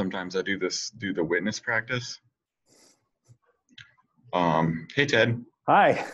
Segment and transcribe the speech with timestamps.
[0.00, 2.18] sometimes I do this do the witness practice.
[4.32, 5.44] Um, hey Ted.
[5.66, 6.06] Hi.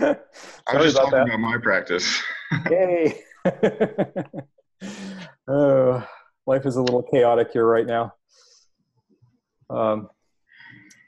[0.00, 0.16] I
[0.74, 1.26] was just talking that.
[1.26, 2.22] about my practice.
[2.70, 3.24] Yay.
[5.48, 6.06] oh,
[6.46, 8.14] life is a little chaotic here right now.
[9.68, 10.08] Um,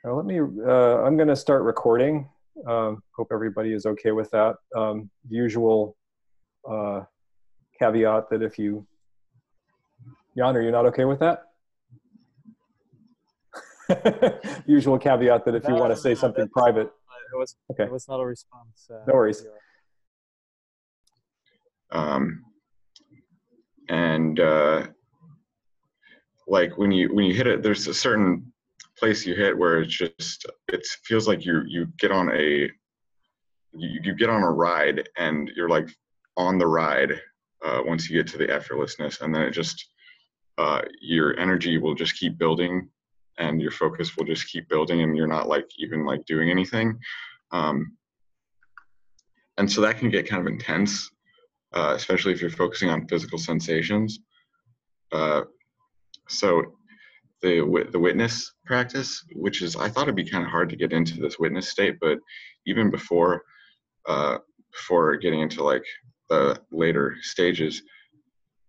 [0.02, 2.29] let me, uh, I'm going to start recording.
[2.66, 4.56] Um, hope everybody is okay with that.
[4.76, 5.96] Um, usual
[6.68, 7.02] uh,
[7.79, 8.84] caveat that if you,
[10.36, 11.51] Jan, are you not okay with that?
[14.66, 16.90] usual caveat that if you want to say something private.
[17.32, 17.84] It was, okay.
[17.84, 18.90] it was not a response.
[18.90, 19.44] Uh, no worries.
[21.90, 22.44] Um,
[23.88, 24.86] and uh,
[26.46, 28.52] like when you when you hit it, there's a certain
[28.98, 32.70] place you hit where it's just it feels like you you get on a
[33.74, 35.88] you, you get on a ride and you're like
[36.36, 37.20] on the ride
[37.64, 39.86] uh, once you get to the effortlessness and then it just
[40.58, 42.88] uh, your energy will just keep building
[43.39, 46.98] and your focus will just keep building and you're not like even like doing anything
[47.52, 47.97] um,
[49.58, 51.11] and so that can get kind of intense
[51.74, 54.20] uh, especially if you're focusing on physical sensations
[55.12, 55.42] uh,
[56.28, 56.62] so
[57.42, 60.92] the the witness practice which is i thought it'd be kind of hard to get
[60.92, 62.19] into this witness state but
[62.67, 63.42] even before
[64.08, 64.39] uh,
[64.72, 65.84] before getting into like
[66.28, 67.83] the later stages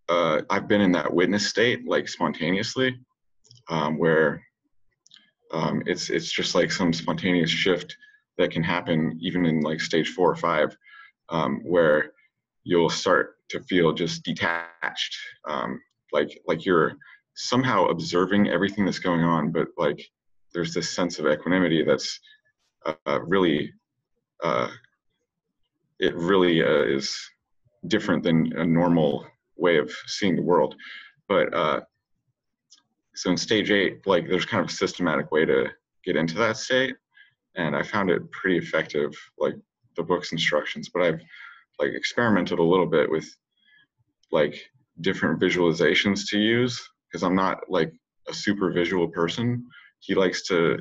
[0.10, 2.98] uh, i've been in that witness state like spontaneously
[3.70, 4.44] um, where
[5.54, 7.96] um, it's it's just like some spontaneous shift
[8.38, 10.76] that can happen even in like stage four or five,
[11.30, 12.12] um, where
[12.64, 15.16] you'll start to feel just detached,
[15.48, 15.80] um,
[16.12, 16.94] like like you're
[17.36, 20.04] somehow observing everything that's going on, but like
[20.54, 22.20] there's this sense of equanimity that's
[22.86, 23.72] uh, really
[24.44, 24.70] uh,
[26.00, 27.16] it really uh, is
[27.88, 30.76] different than a normal way of seeing the world.
[31.30, 31.82] But uh,
[33.16, 35.68] so in stage eight, like there's kind of a systematic way to
[36.04, 36.96] get into that state.
[37.56, 39.56] And I found it pretty effective, like
[39.96, 41.22] the book's instructions, but I've
[41.80, 43.28] like experimented a little bit with
[44.32, 44.60] like
[45.02, 47.94] different visualizations to use because I'm not like
[48.28, 49.66] a super visual person.
[50.00, 50.80] He likes to,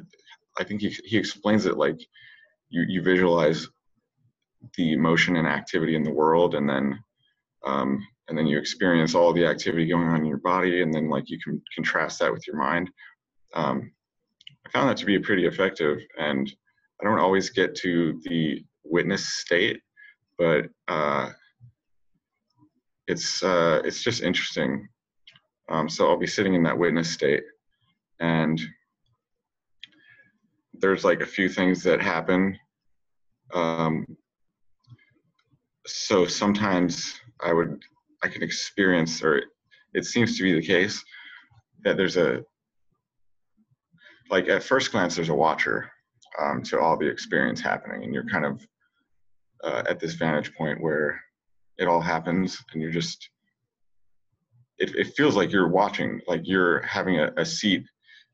[0.58, 2.00] I think he, he explains it like
[2.70, 3.68] you, you visualize
[4.76, 6.98] the motion and activity in the world and then
[7.64, 11.08] um, and then you experience all the activity going on in your body and then
[11.08, 12.90] like you can contrast that with your mind.
[13.54, 13.92] Um,
[14.66, 16.50] i found that to be pretty effective and
[17.00, 19.82] i don't always get to the witness state
[20.38, 21.30] but uh,
[23.06, 24.88] it's uh, it's just interesting.
[25.68, 27.44] Um, so i'll be sitting in that witness state
[28.20, 28.60] and
[30.74, 32.58] there's like a few things that happen.
[33.54, 34.04] Um,
[35.86, 37.82] so sometimes i would
[38.22, 39.42] I can experience, or
[39.94, 41.04] it seems to be the case,
[41.84, 42.42] that there's a
[44.30, 45.90] like at first glance there's a watcher
[46.40, 48.66] um, to all the experience happening, and you're kind of
[49.64, 51.20] uh, at this vantage point where
[51.78, 53.28] it all happens, and you're just
[54.78, 57.84] it, it feels like you're watching, like you're having a, a seat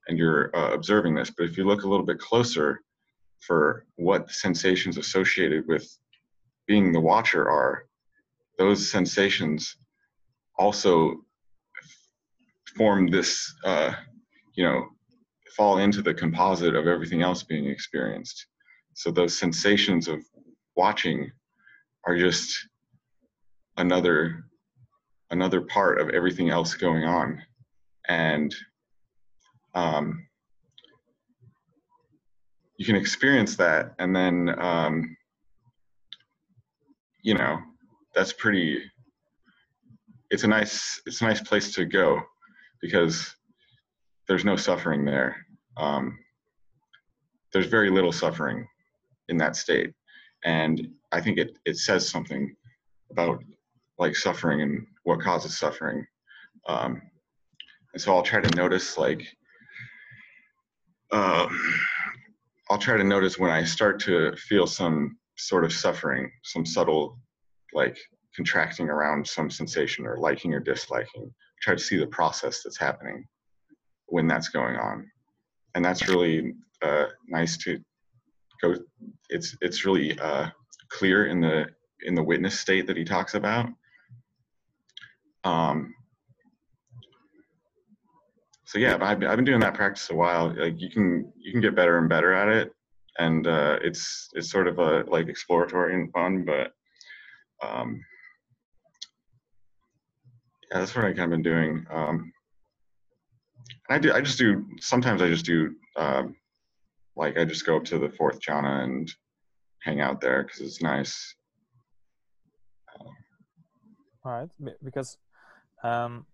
[0.06, 1.30] and you're uh, observing this.
[1.30, 2.80] But if you look a little bit closer
[3.40, 5.86] for what sensations associated with
[6.66, 7.87] being the watcher are,
[8.58, 9.76] those sensations
[10.58, 11.14] also
[12.76, 13.92] form this, uh,
[14.54, 14.88] you know,
[15.56, 18.46] fall into the composite of everything else being experienced.
[18.94, 20.20] So those sensations of
[20.76, 21.30] watching
[22.04, 22.68] are just
[23.76, 24.44] another
[25.30, 27.40] another part of everything else going on,
[28.08, 28.54] and
[29.74, 30.26] um,
[32.76, 35.16] you can experience that, and then um,
[37.22, 37.60] you know
[38.14, 38.82] that's pretty
[40.30, 42.20] it's a nice it's a nice place to go
[42.80, 43.34] because
[44.26, 45.36] there's no suffering there.
[45.76, 46.18] Um,
[47.52, 48.66] there's very little suffering
[49.28, 49.92] in that state.
[50.44, 52.54] And i think it, it says something
[53.10, 53.42] about
[53.98, 56.06] like suffering and what causes suffering.
[56.68, 57.00] Um,
[57.92, 59.26] and so i'll try to notice like
[61.10, 61.48] uh,
[62.70, 67.18] i'll try to notice when i start to feel some sort of suffering some subtle
[67.72, 67.98] like
[68.34, 71.32] contracting around some sensation or liking or disliking.
[71.60, 73.26] Try to see the process that's happening
[74.06, 75.10] when that's going on,
[75.74, 77.80] and that's really uh, nice to
[78.62, 78.74] go.
[79.28, 80.48] It's it's really uh,
[80.88, 81.66] clear in the
[82.02, 83.68] in the witness state that he talks about.
[85.44, 85.94] Um,
[88.64, 90.54] so yeah, I've, I've been doing that practice a while.
[90.54, 92.72] Like you can you can get better and better at it,
[93.18, 96.72] and uh, it's it's sort of a like exploratory and fun, but
[97.62, 98.00] um,
[100.70, 101.86] yeah, that's what I kind of been doing.
[101.90, 102.32] Um,
[103.90, 104.12] I do.
[104.12, 104.64] I just do.
[104.80, 105.74] Sometimes I just do.
[105.96, 106.36] Um,
[107.16, 109.10] like I just go up to the fourth jhana and
[109.82, 111.34] hang out there because it's nice.
[114.24, 114.48] All right,
[114.84, 115.16] because
[115.82, 116.26] um,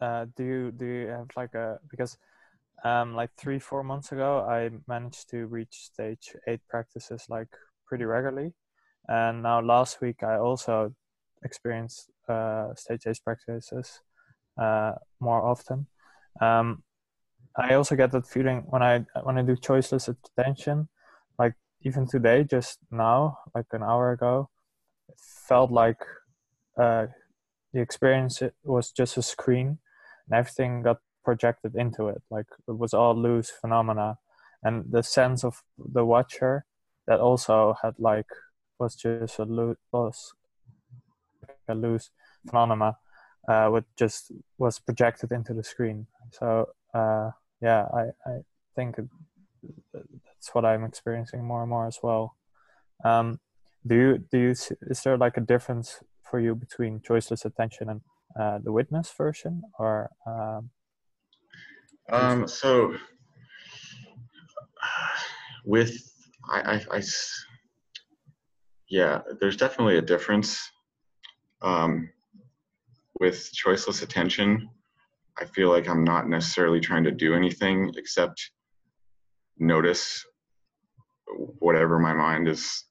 [0.00, 2.16] uh, do you do you have like a because
[2.84, 7.48] um, like three four months ago I managed to reach stage eight practices like
[7.86, 8.54] pretty regularly,
[9.08, 10.94] and now last week I also
[11.42, 14.00] experienced uh, stage eight practices
[14.60, 15.86] uh, more often.
[16.40, 16.82] Um,
[17.56, 20.88] I also get that feeling when I when I do choiceless attention,
[21.38, 24.50] like even today, just now, like an hour ago,
[25.08, 26.00] it felt like
[26.76, 27.06] uh,
[27.72, 29.78] the experience was just a screen,
[30.26, 32.22] and everything got projected into it.
[32.30, 34.18] Like it was all loose phenomena,
[34.62, 36.64] and the sense of the watcher
[37.06, 38.28] that also had like
[38.78, 40.34] was just a loose
[41.68, 42.10] a loose
[42.48, 42.96] phenomena,
[43.48, 46.06] uh, which just was projected into the screen.
[46.32, 47.30] So uh,
[47.60, 48.40] yeah, I I
[48.74, 48.96] think
[49.92, 52.36] that's what I'm experiencing more and more as well.
[53.04, 53.40] Um,
[53.86, 58.00] do you do you is there like a difference for you between choiceless attention and
[58.38, 60.10] uh, the witness version, or?
[60.26, 60.70] Um,
[62.10, 62.94] um, so
[65.64, 65.92] with
[66.48, 67.02] I, I, I,
[68.88, 70.60] yeah, there's definitely a difference.
[71.62, 72.10] Um,
[73.20, 74.70] with choiceless attention,
[75.40, 78.50] I feel like I'm not necessarily trying to do anything except
[79.58, 80.24] notice
[81.58, 82.84] whatever my mind is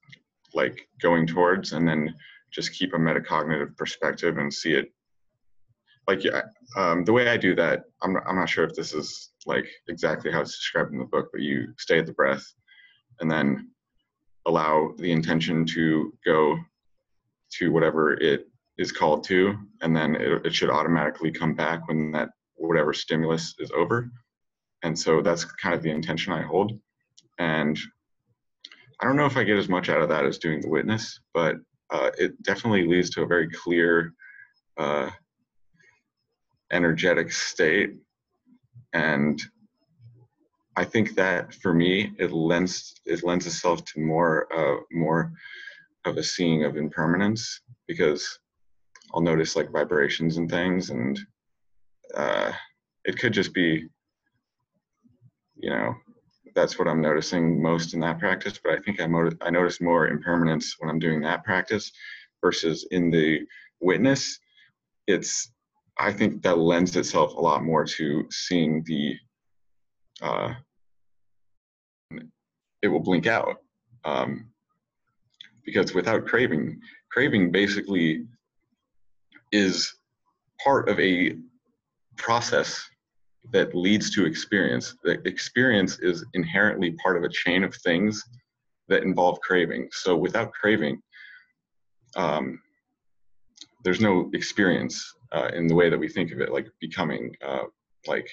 [0.54, 2.14] like going towards and then
[2.52, 4.92] just keep a metacognitive perspective and see it
[6.08, 6.22] like
[6.78, 10.32] um, the way i do that I'm, I'm not sure if this is like exactly
[10.32, 12.46] how it's described in the book but you stay at the breath
[13.20, 13.72] and then
[14.48, 16.58] allow the intention to go
[17.52, 18.48] to whatever it
[18.78, 23.54] is called to and then it, it should automatically come back when that whatever stimulus
[23.60, 24.10] is over.
[24.84, 26.72] And so that's kind of the intention i hold.
[27.38, 27.78] And
[29.00, 31.20] i don't know if i get as much out of that as doing the witness
[31.32, 31.58] but
[31.92, 34.14] uh, it definitely leads to a very clear
[34.78, 35.10] uh,
[36.72, 37.96] energetic state.
[38.94, 39.42] And
[40.78, 45.32] i think that for me it lends it lends itself to more uh, more
[46.06, 48.40] of a seeing of impermanence because
[49.14, 51.20] i'll notice like vibrations and things and
[52.16, 52.52] uh,
[53.04, 53.86] it could just be
[55.58, 55.94] you know
[56.58, 58.60] that's what I'm noticing most in that practice.
[58.62, 61.92] But I think I, mo- I notice more impermanence when I'm doing that practice
[62.42, 63.42] versus in the
[63.80, 64.40] witness.
[65.06, 65.52] It's
[66.00, 69.16] I think that lends itself a lot more to seeing the.
[70.22, 70.54] Uh,
[72.82, 73.58] it will blink out
[74.06, 74.50] um,
[75.66, 76.80] because without craving,
[77.12, 78.26] craving basically
[79.52, 79.94] is
[80.64, 81.38] part of a
[82.18, 82.82] process
[83.52, 84.96] that leads to experience.
[85.04, 88.24] The experience is inherently part of a chain of things
[88.90, 89.90] that involve craving.
[89.92, 91.02] So without craving,
[92.16, 92.60] um,
[93.84, 97.64] there's no experience uh, in the way that we think of it, like becoming, uh,
[98.06, 98.30] like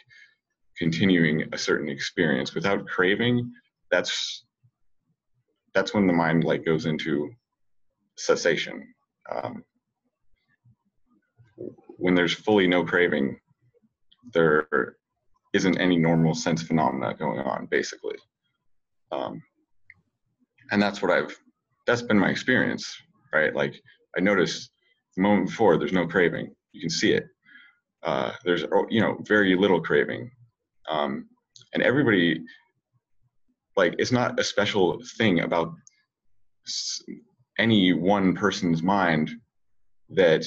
[0.76, 2.54] continuing a certain experience.
[2.54, 3.52] Without craving,
[3.94, 4.44] that's
[5.74, 7.30] that's when the mind like goes into
[8.16, 8.82] cessation.
[9.30, 9.64] Um,
[11.98, 13.38] when there's fully no craving,
[14.32, 14.96] there
[15.52, 18.16] isn't any normal sense phenomena going on, basically.
[19.12, 19.40] Um,
[20.70, 21.36] and that's what I've,
[21.86, 22.84] that's been my experience,
[23.32, 23.54] right?
[23.54, 23.80] Like
[24.16, 24.70] I noticed
[25.16, 26.52] the moment before, there's no craving.
[26.72, 27.26] You can see it.
[28.02, 30.30] Uh, there's, oh, you know, very little craving.
[30.88, 31.28] Um,
[31.72, 32.44] and everybody,
[33.76, 35.72] like, it's not a special thing about
[37.58, 39.30] any one person's mind
[40.10, 40.46] that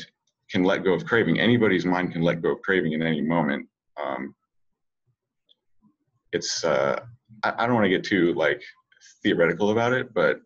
[0.50, 1.40] can let go of craving.
[1.40, 3.68] Anybody's mind can let go of craving in any moment.
[4.02, 4.34] Um,
[6.32, 7.00] it's uh,
[7.44, 8.62] I, I don't want to get too like
[9.24, 10.40] theoretical about it, but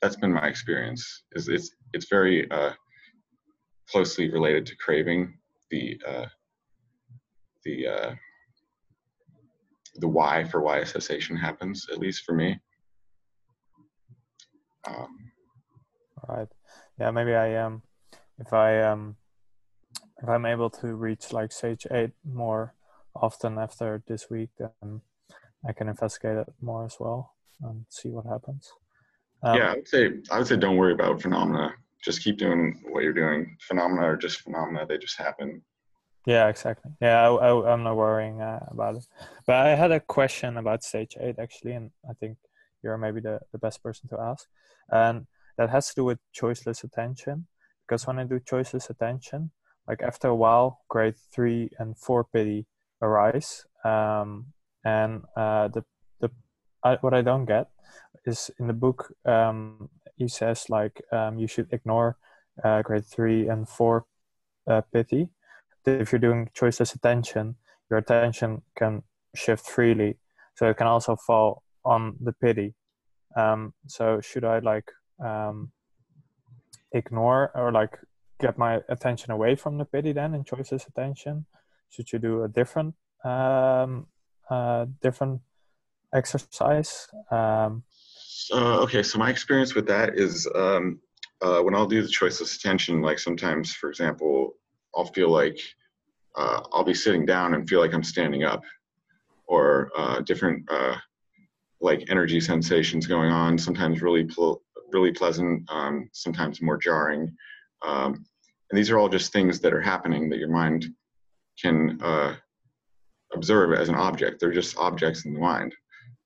[0.00, 1.24] that's been my experience.
[1.32, 2.72] Is it's it's very uh,
[3.90, 5.34] closely related to craving
[5.70, 6.26] the uh,
[7.64, 8.14] the uh,
[9.98, 12.58] the why for why a cessation happens, at least for me.
[14.86, 15.30] Um,
[16.28, 16.48] All right.
[16.98, 17.82] Yeah, maybe I um
[18.38, 19.16] if I um
[20.22, 22.74] if I'm able to reach like stage eight more
[23.14, 25.00] often after this week, then
[25.68, 28.70] I can investigate it more as well and see what happens.
[29.42, 31.72] Um, yeah, I would say I would say don't worry about phenomena.
[32.04, 33.56] Just keep doing what you're doing.
[33.60, 35.62] Phenomena are just phenomena; they just happen.
[36.28, 36.90] Yeah, exactly.
[37.00, 39.06] Yeah, I, am not worrying uh, about it.
[39.46, 42.36] But I had a question about stage eight actually, and I think
[42.82, 44.46] you're maybe the, the best person to ask.
[44.90, 47.46] And that has to do with choiceless attention.
[47.86, 49.52] Because when I do choiceless attention,
[49.88, 52.66] like after a while, grade three and four piti
[53.00, 54.52] arise, um,
[54.84, 55.82] and uh, the
[56.20, 56.30] the
[56.84, 57.70] I, what I don't get
[58.26, 62.18] is in the book um, he says like um, you should ignore
[62.62, 64.04] uh, grade three and four
[64.70, 65.30] uh, piti.
[65.88, 67.56] If you're doing choiceless attention,
[67.90, 69.02] your attention can
[69.34, 70.18] shift freely,
[70.56, 72.74] so it can also fall on the piti.
[73.36, 74.90] Um, so should I like
[75.24, 75.72] um,
[76.92, 77.98] ignore or like
[78.40, 81.46] get my attention away from the piti then in choiceless attention?
[81.90, 84.06] Should you do a different um,
[84.50, 85.40] uh, different
[86.14, 87.08] exercise?
[87.30, 87.84] Um,
[88.52, 91.00] uh, okay, so my experience with that is um,
[91.40, 94.54] uh, when I'll do the choiceless attention, like sometimes, for example,
[94.94, 95.60] I'll feel like
[96.36, 98.62] uh, I'll be sitting down and feel like I'm standing up,
[99.46, 100.96] or uh, different uh,
[101.80, 103.58] like energy sensations going on.
[103.58, 107.34] Sometimes really pl- really pleasant, um, sometimes more jarring.
[107.86, 108.24] Um,
[108.70, 110.86] and these are all just things that are happening that your mind
[111.60, 112.34] can uh,
[113.34, 114.40] observe as an object.
[114.40, 115.74] They're just objects in the mind.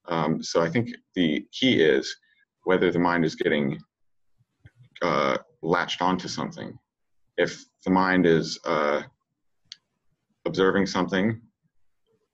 [0.07, 2.15] Um, so I think the key is
[2.63, 3.79] whether the mind is getting
[5.01, 6.77] uh, latched onto something.
[7.37, 9.03] If the mind is uh,
[10.45, 11.39] observing something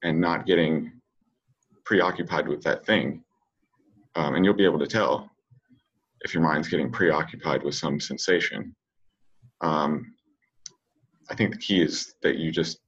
[0.03, 0.91] and not getting
[1.85, 3.23] preoccupied with that thing,
[4.15, 5.29] um, and you'll be able to tell
[6.21, 8.75] if your mind's getting preoccupied with some sensation.
[9.61, 10.13] Um,
[11.29, 12.79] I think the key is that you just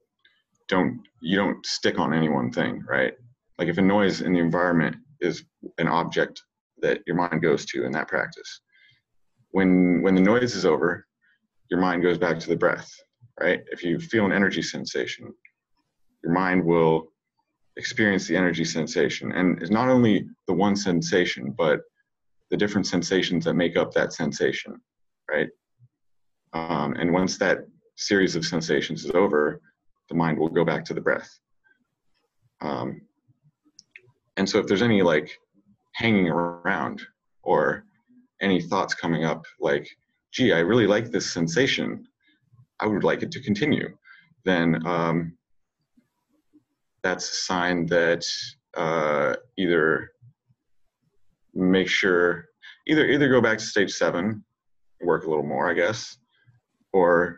[0.68, 3.14] don't you don't stick on any one thing, right?
[3.58, 5.44] Like if a noise in the environment is
[5.78, 6.42] an object
[6.82, 8.62] that your mind goes to in that practice,
[9.52, 11.06] when when the noise is over,
[11.70, 12.90] your mind goes back to the breath,
[13.40, 13.62] right?
[13.72, 15.34] If you feel an energy sensation,
[16.24, 17.12] your mind will
[17.78, 21.82] experience the energy sensation, and it's not only the one sensation, but
[22.50, 24.80] the different sensations that make up that sensation,
[25.30, 25.48] right?
[26.54, 27.60] Um, and once that
[27.96, 29.62] series of sensations is over,
[30.10, 31.40] the mind will go back to the breath.
[32.60, 33.02] Um,
[34.38, 35.38] and so if there's any like
[35.94, 37.02] hanging around
[37.44, 37.86] or
[38.42, 39.88] any thoughts coming up like,
[40.32, 42.08] gee, I really like this sensation,
[42.82, 43.96] I would like it to continue,
[44.44, 45.38] then um,
[47.04, 48.26] that's a sign that
[48.76, 50.12] uh, either
[51.54, 52.46] make sure
[52.88, 54.44] either either go back to stage seven,
[55.02, 56.18] work a little more, I guess,
[56.94, 57.38] or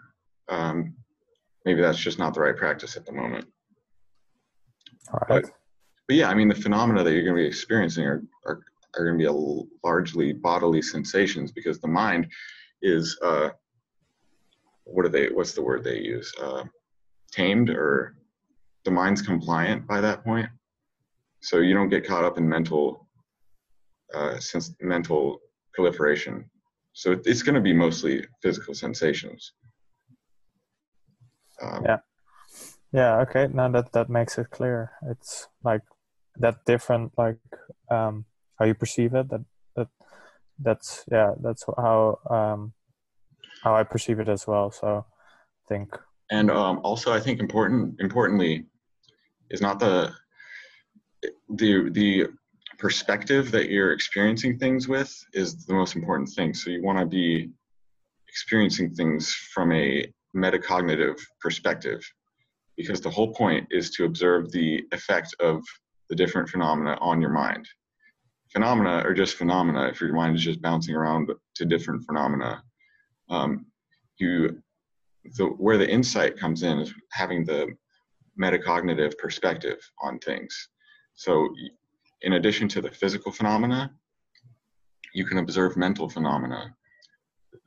[0.50, 0.96] um,
[1.66, 3.46] maybe that's just not the right practice at the moment.
[5.12, 5.44] All right.
[5.44, 5.52] But,
[6.08, 8.62] but yeah, I mean, the phenomena that you're going to be experiencing are, are,
[8.98, 12.28] are going to be a largely bodily sensations because the mind
[12.82, 13.50] is, uh,
[14.86, 16.32] what are they, what's the word they use?
[16.42, 16.64] Uh,
[17.32, 18.16] tamed or
[18.86, 20.50] the mind's compliant by that point.
[21.42, 23.08] So you don't get caught up in mental,
[24.14, 25.40] uh, sense, mental
[25.74, 26.50] proliferation.
[26.94, 29.54] So it's going to be mostly physical sensations.
[31.62, 31.98] Um, yeah.
[32.94, 33.20] Yeah.
[33.22, 33.48] Okay.
[33.52, 34.92] Now that that makes it clear.
[35.10, 35.82] It's like
[36.38, 37.40] that different, like
[37.90, 38.26] um,
[38.60, 39.30] how you perceive it.
[39.30, 39.44] That
[39.76, 39.88] that
[40.60, 41.34] that's yeah.
[41.42, 42.74] That's how um,
[43.64, 44.72] how I perceive it as well.
[44.72, 45.98] So I think.
[46.30, 48.66] And um, also, I think important importantly
[49.50, 50.12] is not the
[51.56, 52.28] the the
[52.78, 56.54] perspective that you're experiencing things with is the most important thing.
[56.54, 57.50] So you want to be
[58.28, 60.06] experiencing things from a
[60.36, 62.02] metacognitive perspective
[62.76, 65.64] because the whole point is to observe the effect of
[66.10, 67.66] the different phenomena on your mind.
[68.52, 72.62] Phenomena are just phenomena if your mind is just bouncing around to different phenomena.
[73.34, 73.66] Um,
[74.18, 74.62] you,
[75.38, 77.76] the, where the insight comes in is having the
[78.40, 80.70] metacognitive perspective on things.
[81.16, 81.50] So,
[82.22, 83.92] in addition to the physical phenomena,
[85.14, 86.76] you can observe mental phenomena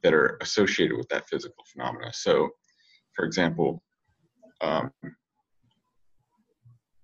[0.02, 2.12] that are associated with that physical phenomena.
[2.12, 2.50] So,
[3.14, 3.82] for example,
[4.60, 4.90] um,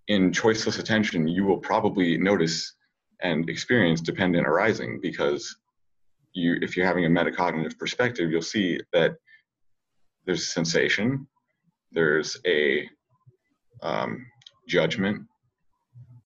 [0.08, 2.74] in choiceless attention, you will probably notice
[3.22, 5.56] and experience dependent arising because
[6.34, 9.16] you, if you're having a metacognitive perspective, you'll see that
[10.24, 11.26] there's a sensation,
[11.90, 12.88] there's a
[13.82, 14.24] um,
[14.68, 15.22] judgment,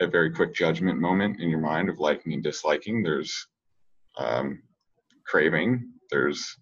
[0.01, 3.03] a very quick judgment moment in your mind of liking and disliking.
[3.03, 3.47] There's
[4.19, 4.63] um,
[5.27, 6.57] craving, there's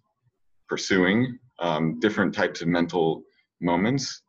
[0.67, 3.23] pursuing, um, different types of mental
[3.61, 4.21] moments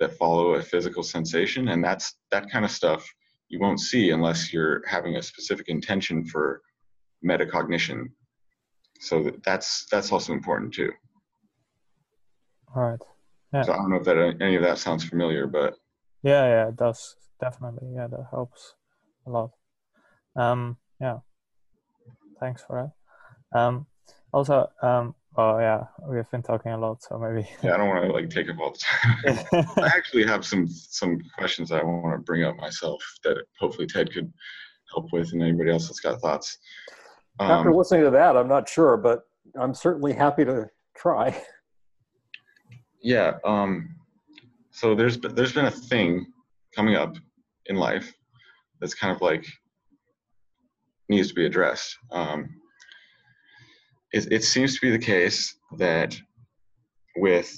[0.00, 1.68] that follow a physical sensation.
[1.68, 3.06] And that's that kind of stuff
[3.48, 6.62] you won't see unless you're having a specific intention for
[7.24, 8.08] metacognition.
[9.00, 10.92] So that's that's also important too.
[12.74, 13.00] All right.
[13.52, 13.62] Yeah.
[13.62, 15.74] So I don't know if that any of that sounds familiar, but
[16.22, 17.92] yeah, yeah, it does definitely.
[17.94, 18.74] Yeah, that helps
[19.26, 19.50] a lot.
[20.36, 21.18] Um, yeah,
[22.40, 22.92] thanks for
[23.52, 23.58] that.
[23.58, 23.86] Um,
[24.32, 27.48] also, um, Oh yeah, we have been talking a lot, so maybe.
[27.62, 29.74] Yeah, I don't want to like take up all the time.
[29.84, 33.86] I actually have some some questions that I want to bring up myself that hopefully
[33.88, 34.32] Ted could
[34.92, 36.58] help with, and anybody else that's got thoughts.
[37.40, 39.22] After Um, listening to that, I'm not sure, but
[39.58, 41.36] I'm certainly happy to try.
[43.02, 43.38] yeah.
[43.44, 43.96] Um,
[44.70, 46.26] so there's been, there's been a thing
[46.74, 47.16] coming up
[47.66, 48.12] in life
[48.80, 49.46] that's kind of like
[51.08, 51.96] needs to be addressed.
[52.12, 52.48] Um,
[54.12, 56.16] it, it seems to be the case that
[57.16, 57.52] with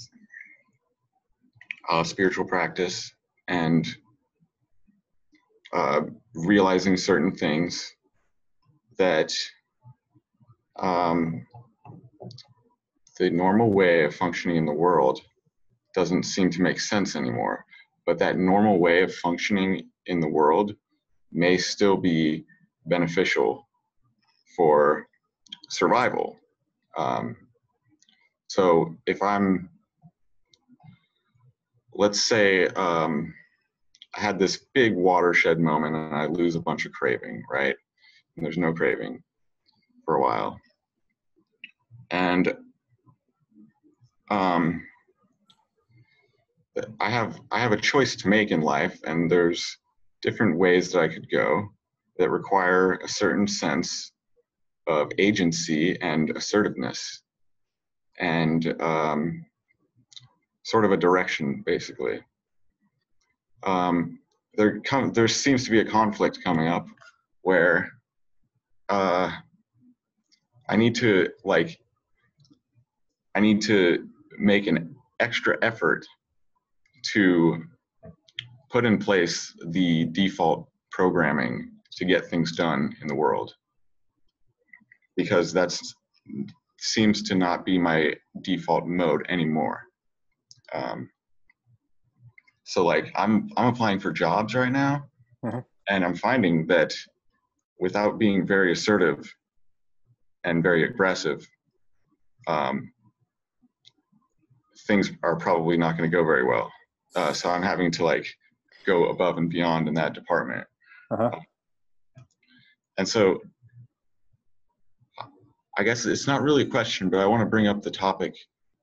[1.90, 3.12] uh, spiritual practice
[3.48, 3.86] and
[5.72, 6.02] uh,
[6.34, 7.92] realizing certain things
[8.98, 9.32] that
[10.78, 11.46] um,
[13.18, 15.20] the normal way of functioning in the world
[15.94, 17.64] doesn't seem to make sense anymore.
[18.04, 20.74] But that normal way of functioning in the world
[21.32, 22.44] may still be
[22.86, 23.66] beneficial
[24.56, 25.06] for
[25.68, 26.36] survival.
[26.96, 27.36] Um,
[28.48, 29.68] so if I'm,
[31.94, 33.34] let's say, um,
[34.16, 37.76] I had this big watershed moment and I lose a bunch of craving, right?
[38.36, 39.22] And there's no craving
[40.04, 40.58] for a while.
[42.10, 42.54] And
[44.30, 44.82] um,
[47.00, 49.78] I have I have a choice to make in life, and there's
[50.22, 51.68] different ways that I could go
[52.18, 54.12] that require a certain sense
[54.86, 57.22] of agency and assertiveness,
[58.18, 59.44] and um,
[60.64, 62.20] sort of a direction, basically.
[63.62, 64.20] Um,
[64.54, 66.86] there come there seems to be a conflict coming up
[67.42, 67.90] where
[68.88, 69.30] uh,
[70.68, 71.78] I need to like
[73.36, 76.06] I need to make an extra effort
[77.12, 77.62] to
[78.70, 83.54] put in place the default programming to get things done in the world
[85.16, 85.78] because that
[86.78, 89.82] seems to not be my default mode anymore
[90.72, 91.08] um,
[92.64, 95.04] so like i'm i'm applying for jobs right now
[95.44, 95.64] Mhm.
[95.88, 96.94] and i'm finding that
[97.78, 99.30] without being very assertive
[100.44, 101.46] and very aggressive
[102.48, 102.92] um,
[104.86, 106.70] things are probably not going to go very well.
[107.14, 108.26] Uh, so I'm having to like
[108.86, 110.66] go above and beyond in that department.
[111.10, 111.30] Uh-huh.
[112.98, 113.40] And so
[115.78, 118.34] I guess it's not really a question, but I want to bring up the topic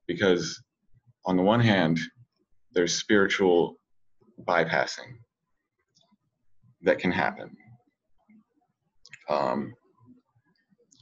[0.07, 0.61] because
[1.25, 1.99] on the one hand,
[2.73, 3.79] there's spiritual
[4.43, 5.15] bypassing
[6.81, 7.55] that can happen.
[9.29, 9.73] Um,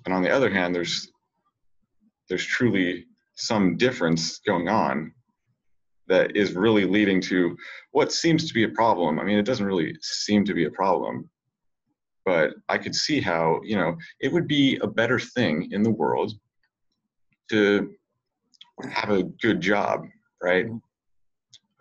[0.05, 1.09] and on the other hand, there's
[2.29, 3.05] there's truly
[3.41, 5.13] some difference going on
[6.07, 7.55] that is really leading to
[7.91, 9.19] what seems to be a problem.
[9.19, 11.29] I mean, it doesn't really seem to be a problem,
[12.25, 15.89] but I could see how, you know, it would be a better thing in the
[15.91, 16.33] world
[17.49, 17.91] to
[18.89, 20.05] have a good job,
[20.41, 20.65] right?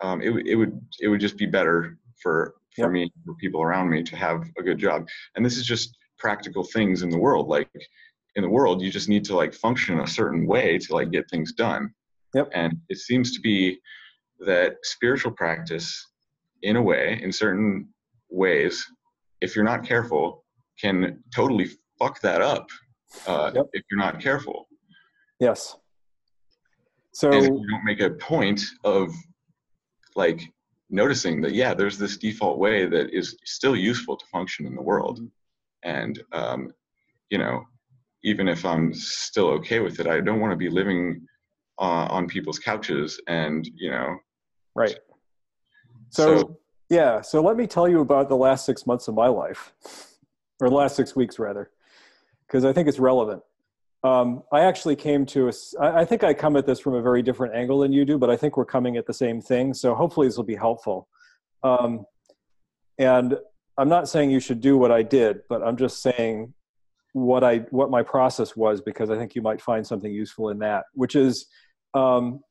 [0.01, 2.91] Um, it, would- it would it would just be better for for Yep.
[2.91, 6.63] me for people around me to have a good job and this is just practical
[6.63, 7.69] things in the world like
[8.35, 11.29] in the world you just need to like function a certain way to like get
[11.29, 11.93] things done
[12.33, 12.49] Yep.
[12.53, 13.79] and it seems to be
[14.39, 16.07] that spiritual practice
[16.63, 17.89] in a way in certain
[18.29, 18.85] ways
[19.41, 20.45] if you're not careful
[20.79, 22.67] can totally fuck that up
[23.27, 23.65] uh, Yep.
[23.73, 24.67] if you're not careful
[25.39, 25.75] Yes.
[27.23, 29.13] and if So you don't make a point of
[30.15, 30.41] like
[30.89, 34.81] noticing that yeah there's this default way that is still useful to function in the
[34.81, 35.19] world
[35.83, 36.71] and um,
[37.29, 37.63] you know
[38.23, 41.21] even if i'm still okay with it i don't want to be living
[41.79, 44.15] uh, on people's couches and you know
[44.75, 44.95] right.
[46.09, 46.57] So, So-
[46.89, 47.21] yeah.
[47.21, 49.73] So let me tell you about the last six months of my life,
[50.59, 51.71] or the last six weeks rather,
[52.47, 53.41] because I think it's relevant.
[54.03, 55.53] Um, I actually came to a.
[55.79, 58.29] I think I come at this from a very different angle than you do, but
[58.29, 59.73] I think we're coming at the same thing.
[59.73, 61.07] So hopefully this will be helpful.
[61.63, 62.05] Um,
[62.97, 63.37] and
[63.77, 66.53] I'm not saying you should do what I did, but I'm just saying
[67.13, 70.59] what I what my process was because I think you might find something useful in
[70.59, 71.45] that, which is
[71.93, 72.41] um,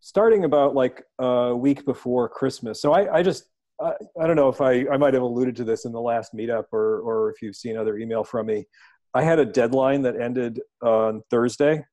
[0.00, 2.80] starting about like a week before Christmas.
[2.80, 3.44] So I, I just
[3.80, 6.34] I, I don't know if I I might have alluded to this in the last
[6.34, 8.66] meetup or or if you've seen other email from me.
[9.14, 11.84] I had a deadline that ended on Thursday,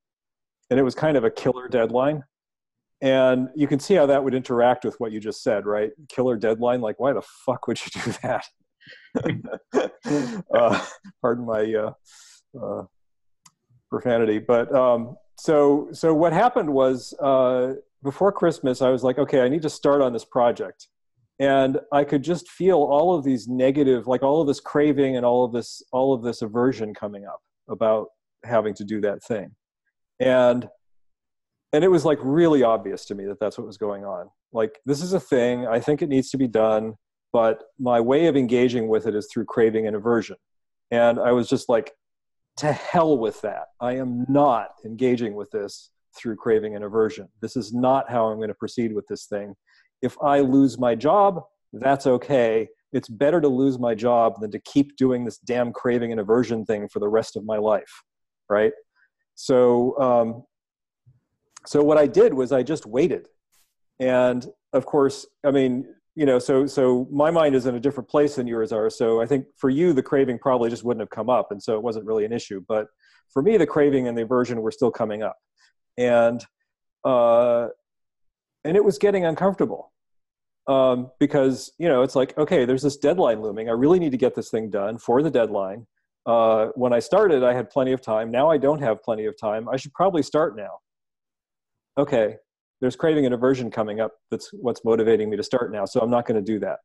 [0.69, 2.23] and it was kind of a killer deadline.
[3.03, 5.89] And you can see how that would interact with what you just said, right?
[6.07, 6.81] Killer deadline.
[6.81, 8.45] Like, why the fuck would you do that?
[10.54, 10.86] uh,
[11.22, 11.94] pardon my uh,
[12.62, 12.84] uh,
[13.89, 19.41] profanity, but um, so so what happened was uh, before Christmas, I was like, okay,
[19.41, 20.88] I need to start on this project,
[21.39, 25.26] and I could just feel all of these negative, like all of this craving and
[25.26, 28.08] all of this all of this aversion coming up about
[28.44, 29.56] having to do that thing,
[30.20, 30.70] and
[31.74, 34.30] and it was like really obvious to me that that's what was going on.
[34.54, 35.67] Like this is a thing.
[35.67, 36.96] I think it needs to be done,
[37.34, 40.38] but my way of engaging with it is through craving and aversion.
[40.91, 41.91] And I was just like,
[42.58, 43.67] to hell with that.
[43.80, 47.30] I am not engaging with this through craving and aversion.
[47.41, 49.56] This is not how I'm going to proceed with this thing.
[50.02, 51.41] If I lose my job,
[51.74, 52.67] that's okay.
[52.91, 56.65] It's better to lose my job than to keep doing this damn craving and aversion
[56.65, 58.04] thing for the rest of my life,
[58.50, 58.74] right?
[59.36, 60.44] So, um,
[61.65, 63.28] so what I did was I just waited,
[64.00, 68.10] and of course, I mean, you know, so so my mind is in a different
[68.10, 68.89] place than yours are.
[68.89, 71.76] So I think for you, the craving probably just wouldn't have come up, and so
[71.76, 72.63] it wasn't really an issue.
[72.67, 72.88] But
[73.30, 75.38] for me, the craving and the aversion were still coming up,
[75.97, 76.45] and
[77.06, 77.67] uh,
[78.65, 79.91] and it was getting uncomfortable
[80.67, 83.69] um, because you know it's like okay, there's this deadline looming.
[83.69, 85.88] I really need to get this thing done for the deadline.
[86.26, 88.30] Uh, when I started, I had plenty of time.
[88.32, 89.67] Now I don't have plenty of time.
[89.69, 90.80] I should probably start now.
[91.97, 92.36] Okay,
[92.82, 94.12] there's craving and aversion coming up.
[94.32, 95.86] That's what's motivating me to start now.
[95.86, 96.80] So I'm not going to do that.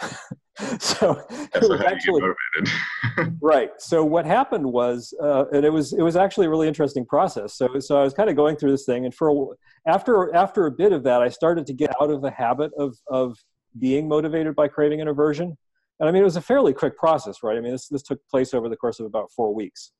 [0.80, 1.20] so
[1.52, 3.36] That's how actually, motivated.
[3.42, 3.70] right.
[3.78, 7.58] So what happened was, uh, and it was it was actually a really interesting process.
[7.58, 10.66] So so I was kind of going through this thing, and for a, after after
[10.66, 13.36] a bit of that, I started to get out of the habit of of
[13.78, 15.56] being motivated by craving and aversion.
[15.98, 17.56] And I mean, it was a fairly quick process, right?
[17.56, 19.90] I mean, this this took place over the course of about four weeks.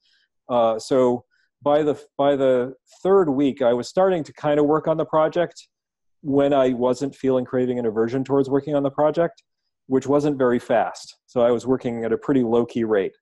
[0.48, 1.24] Uh, so
[1.62, 5.04] by the by the third week, I was starting to kind of work on the
[5.04, 5.68] project
[6.22, 9.42] when I wasn't feeling craving and aversion towards working on the project,
[9.86, 11.16] which wasn't very fast.
[11.26, 13.12] So I was working at a pretty low key rate.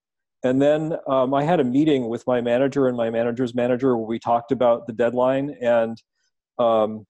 [0.45, 4.07] And then um, I had a meeting with my manager and my manager's manager where
[4.07, 6.01] we talked about the deadline and
[6.59, 7.07] um,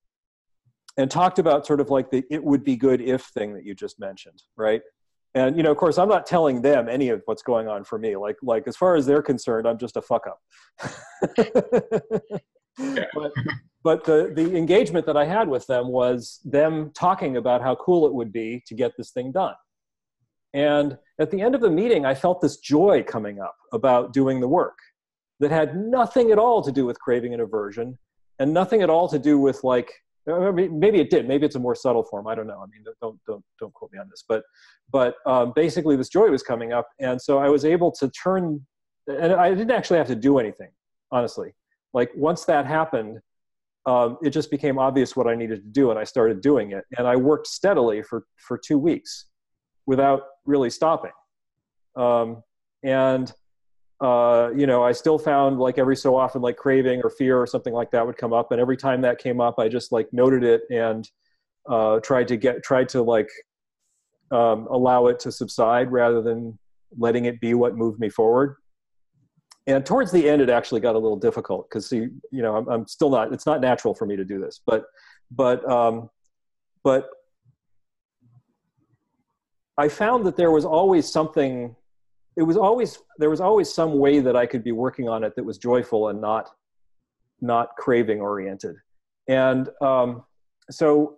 [0.96, 3.74] and talked about sort of like the it would be good if thing that you
[3.74, 4.82] just mentioned, right?
[5.37, 7.99] And you know of course i'm not telling them any of what's going on for
[7.99, 8.16] me.
[8.16, 10.40] Like like as far as they're concerned i'm just a fuck up.
[13.14, 13.33] But
[13.83, 18.07] but the the engagement that i had with them was them talking about how cool
[18.07, 19.55] it would be to get this thing done.
[20.53, 24.40] And at the end of the meeting i felt this joy coming up about doing
[24.40, 24.79] the work
[25.40, 27.99] that had nothing at all to do with craving and aversion
[28.38, 29.90] and nothing at all to do with like
[30.26, 31.28] maybe it did.
[31.28, 32.26] Maybe it's a more subtle form.
[32.26, 32.60] I don't know.
[32.60, 34.24] I mean, don't don't don't quote me on this.
[34.28, 34.42] But
[34.90, 38.66] but um, basically, this joy was coming up, and so I was able to turn.
[39.08, 40.70] And I didn't actually have to do anything,
[41.12, 41.54] honestly.
[41.94, 43.20] Like once that happened,
[43.86, 46.84] um, it just became obvious what I needed to do, and I started doing it.
[46.98, 49.26] And I worked steadily for for two weeks,
[49.86, 51.12] without really stopping.
[51.94, 52.42] Um,
[52.82, 53.32] and
[54.00, 57.46] uh, you know, I still found like every so often, like craving or fear or
[57.46, 58.52] something like that would come up.
[58.52, 61.09] And every time that came up, I just like noted it and
[61.68, 63.30] uh, tried to get, tried to like
[64.30, 66.59] um, allow it to subside rather than
[66.98, 68.56] letting it be what moved me forward.
[69.66, 72.68] And towards the end, it actually got a little difficult because, see, you know, I'm,
[72.68, 74.85] I'm still not, it's not natural for me to do this, but,
[75.30, 76.09] but, um,
[76.85, 77.09] but
[79.76, 81.74] I found that there was always something
[82.37, 85.35] it was always there was always some way that I could be working on it
[85.37, 86.51] that was joyful and not
[87.40, 88.77] not craving oriented,
[89.29, 90.25] and um,
[90.70, 91.16] so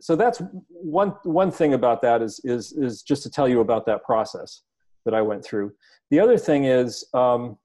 [0.00, 3.86] so that's one one thing about that is is is just to tell you about
[3.86, 4.62] that process
[5.04, 5.72] that I went through.
[6.10, 7.58] The other thing is um,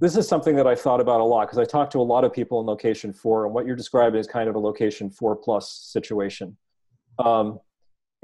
[0.00, 2.24] this is something that I thought about a lot because I talked to a lot
[2.24, 5.36] of people in location four, and what you're describing is kind of a location four
[5.36, 6.56] plus situation.
[7.18, 7.60] Um,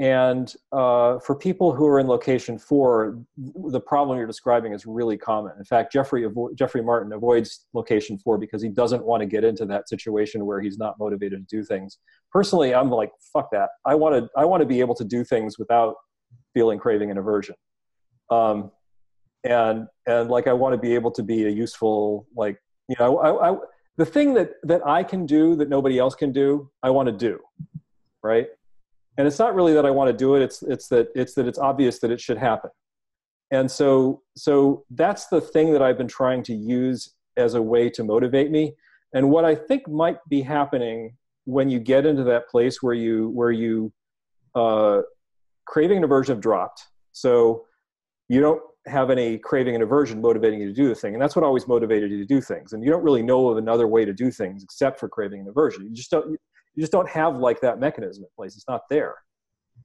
[0.01, 5.17] and uh, for people who are in location four, the problem you're describing is really
[5.17, 5.53] common.
[5.59, 9.43] In fact, Jeffrey, avo- Jeffrey Martin avoids location four because he doesn't want to get
[9.43, 11.99] into that situation where he's not motivated to do things.
[12.31, 13.71] Personally, I'm like, fuck that.
[13.85, 15.97] I want to, I want to be able to do things without
[16.55, 17.57] feeling craving and aversion.
[18.31, 18.71] Um,
[19.43, 22.57] and, and like, I want to be able to be a useful, like,
[22.89, 23.57] you know, I, I,
[23.97, 27.13] the thing that, that I can do that nobody else can do, I want to
[27.13, 27.41] do,
[28.23, 28.47] right?
[29.19, 31.47] And it's not really that i want to do it it's it's that it's that
[31.47, 32.71] it's obvious that it should happen.
[33.51, 37.91] And so so that's the thing that i've been trying to use as a way
[37.91, 38.75] to motivate me.
[39.15, 43.31] And what i think might be happening when you get into that place where you
[43.31, 43.93] where you
[44.55, 45.01] uh,
[45.67, 46.87] craving and aversion have dropped.
[47.13, 47.65] So
[48.29, 51.37] you don't have any craving and aversion motivating you to do the thing and that's
[51.37, 52.73] what always motivated you to do things.
[52.73, 55.49] And you don't really know of another way to do things except for craving and
[55.49, 55.85] aversion.
[55.85, 56.37] You just don't
[56.79, 58.55] you just don't have like that mechanism in place.
[58.55, 59.17] It's not there.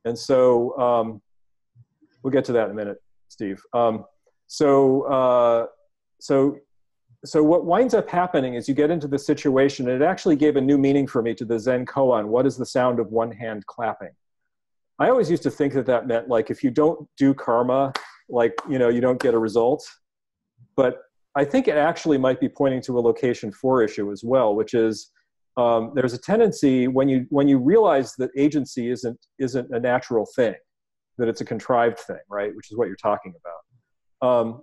[0.05, 1.23] And so um,
[2.21, 3.59] we'll get to that in a minute, Steve.
[3.73, 4.05] Um,
[4.45, 5.65] so, uh,
[6.21, 6.59] so,
[7.25, 10.55] so what winds up happening is you get into the situation, and it actually gave
[10.55, 12.27] a new meaning for me to the Zen koan.
[12.27, 14.11] What is the sound of one hand clapping?
[14.99, 17.91] I always used to think that that meant like if you don't do karma,
[18.29, 19.83] like you know, you don't get a result.
[20.75, 20.99] But
[21.35, 24.75] I think it actually might be pointing to a location four issue as well, which
[24.75, 25.09] is
[25.57, 30.25] um, there's a tendency when you when you realize that agency isn't isn't a natural
[30.35, 30.55] thing,
[31.17, 32.55] that it's a contrived thing, right?
[32.55, 34.27] Which is what you're talking about.
[34.27, 34.61] Um,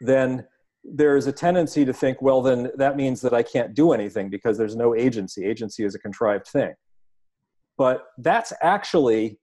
[0.00, 0.46] then
[0.84, 4.58] there's a tendency to think, well, then that means that I can't do anything because
[4.58, 5.44] there's no agency.
[5.44, 6.74] Agency is a contrived thing.
[7.78, 9.38] But that's actually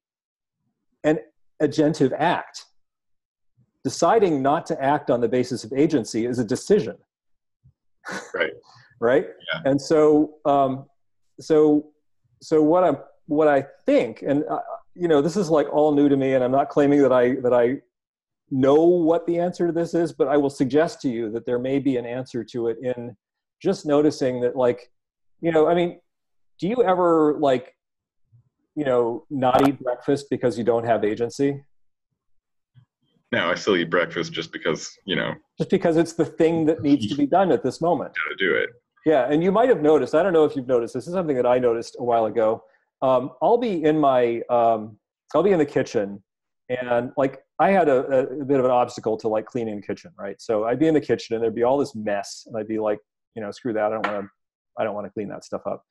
[1.04, 1.19] an
[1.62, 2.65] agentive act.
[3.84, 6.97] Deciding not to act on the basis of agency is a decision.
[8.34, 8.54] Right.
[8.99, 9.27] Right.
[9.53, 9.62] Yeah.
[9.71, 10.85] And so, um,
[11.39, 11.91] so,
[12.41, 14.59] so what I'm, what I think, and uh,
[14.95, 17.35] you know, this is like all new to me, and I'm not claiming that I
[17.41, 17.81] that I
[18.51, 21.59] know what the answer to this is, but I will suggest to you that there
[21.59, 23.15] may be an answer to it in
[23.62, 24.91] just noticing that, like,
[25.41, 25.99] you know, I mean,
[26.59, 27.75] do you ever like,
[28.75, 31.63] you know, not eat breakfast because you don't have agency?
[33.31, 36.81] No, I still eat breakfast just because you know Just because it's the thing that
[36.81, 38.13] needs to be done at this moment.
[38.15, 38.69] got to do it.
[39.05, 40.13] Yeah, and you might have noticed.
[40.13, 40.93] I don't know if you've noticed.
[40.93, 42.63] This is something that I noticed a while ago.
[43.01, 44.97] Um, I'll be in my, um,
[45.33, 46.21] I'll be in the kitchen,
[46.69, 50.12] and like I had a, a, bit of an obstacle to like cleaning the kitchen,
[50.17, 50.39] right?
[50.41, 52.79] So I'd be in the kitchen, and there'd be all this mess, and I'd be
[52.79, 52.99] like,
[53.35, 53.85] you know, screw that.
[53.85, 54.29] I don't want to,
[54.77, 55.83] I don't want to clean that stuff up.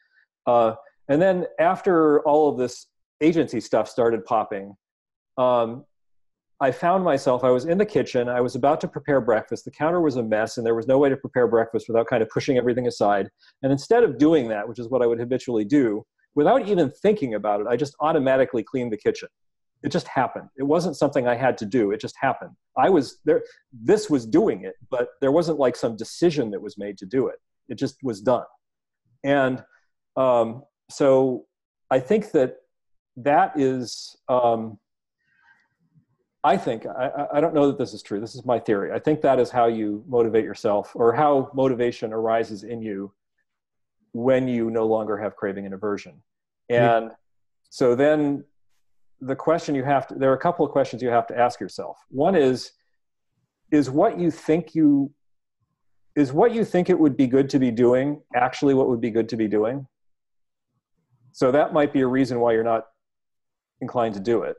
[0.47, 0.75] Uh,
[1.09, 2.87] and then after all of this
[3.21, 4.77] agency stuff started popping,
[5.38, 5.85] um,
[6.61, 9.64] I found myself, I was in the kitchen, I was about to prepare breakfast.
[9.64, 12.21] The counter was a mess, and there was no way to prepare breakfast without kind
[12.21, 13.31] of pushing everything aside.
[13.62, 17.35] And instead of doing that, which is what I would habitually do, without even thinking
[17.35, 19.29] about it, I just automatically cleaned the kitchen.
[19.85, 20.49] It just happened.
[20.57, 21.92] It wasn't something I had to do.
[21.92, 22.51] It just happened.
[22.77, 26.77] I was there, this was doing it, but there wasn't like some decision that was
[26.77, 27.37] made to do it.
[27.68, 28.44] It just was done.
[29.23, 29.62] And
[30.16, 31.47] um, so
[31.90, 32.57] I think that
[33.16, 34.79] that is, um,
[36.44, 38.20] I think, I, I don't know that this is true.
[38.20, 38.92] This is my theory.
[38.92, 43.12] I think that is how you motivate yourself or how motivation arises in you
[44.12, 46.22] when you no longer have craving and aversion.
[46.68, 47.11] And
[47.70, 48.44] so then
[49.20, 51.61] the question you have to, there are a couple of questions you have to ask
[51.61, 51.98] yourself.
[52.09, 52.72] One is,
[53.72, 55.11] is what you think you,
[56.14, 59.11] is what you think it would be good to be doing actually what would be
[59.11, 59.87] good to be doing?
[61.33, 62.87] So that might be a reason why you're not
[63.81, 64.57] inclined to do it,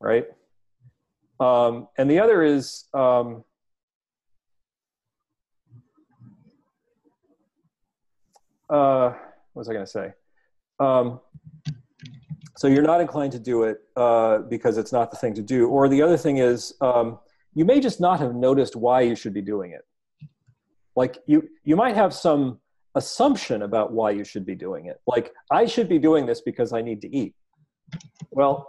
[0.00, 0.26] right?
[1.42, 3.42] Um, and the other is, um,
[8.70, 10.12] uh, what was I going to say?
[10.78, 11.18] Um,
[12.56, 15.68] so you're not inclined to do it uh, because it's not the thing to do.
[15.68, 17.18] Or the other thing is, um,
[17.54, 19.84] you may just not have noticed why you should be doing it.
[20.94, 22.60] Like you, you might have some
[22.94, 25.00] assumption about why you should be doing it.
[25.08, 27.34] Like I should be doing this because I need to eat.
[28.30, 28.68] Well,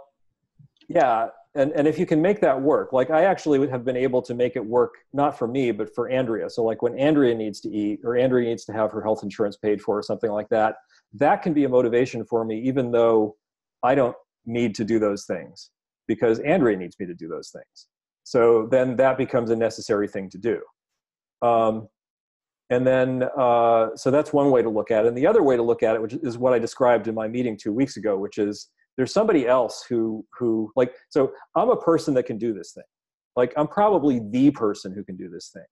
[0.88, 3.96] yeah, and and if you can make that work, like I actually would have been
[3.96, 6.50] able to make it work not for me but for Andrea.
[6.50, 9.56] So like when Andrea needs to eat or Andrea needs to have her health insurance
[9.56, 10.76] paid for or something like that,
[11.14, 13.36] that can be a motivation for me, even though
[13.82, 15.70] I don't need to do those things
[16.06, 17.86] because Andrea needs me to do those things.
[18.24, 20.60] So then that becomes a necessary thing to do.
[21.42, 21.88] Um,
[22.70, 25.08] and then, uh, so that's one way to look at it.
[25.08, 27.28] And the other way to look at it, which is what I described in my
[27.28, 31.76] meeting two weeks ago, which is there's somebody else who, who like, so I'm a
[31.76, 32.84] person that can do this thing.
[33.36, 35.64] Like I'm probably the person who can do this thing.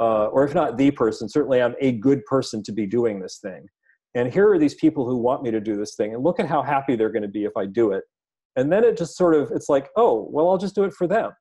[0.00, 3.38] Uh, or if not the person, certainly I'm a good person to be doing this
[3.38, 3.66] thing.
[4.14, 6.14] And here are these people who want me to do this thing.
[6.14, 8.04] And look at how happy they're going to be if I do it.
[8.56, 11.06] And then it just sort of, it's like, oh, well, I'll just do it for
[11.06, 11.32] them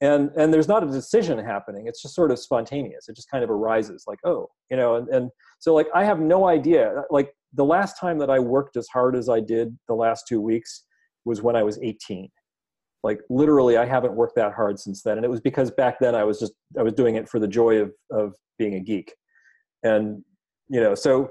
[0.00, 3.42] and and there's not a decision happening it's just sort of spontaneous it just kind
[3.42, 7.30] of arises like oh you know and, and so like i have no idea like
[7.54, 10.84] the last time that i worked as hard as i did the last two weeks
[11.24, 12.28] was when i was 18
[13.02, 16.14] like literally i haven't worked that hard since then and it was because back then
[16.14, 19.14] i was just i was doing it for the joy of of being a geek.
[19.84, 20.22] And
[20.68, 21.30] you know so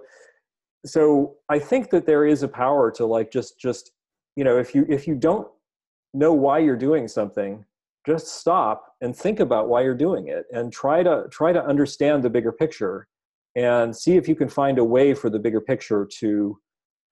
[0.86, 3.92] so i think that there is a power to like just just
[4.36, 5.48] you know if you if you don't
[6.14, 7.66] know why you're doing something
[8.06, 12.24] just stop and think about why you're doing it and try to try to understand
[12.24, 13.08] the bigger picture
[13.58, 16.60] and see if you can find a way for the bigger picture to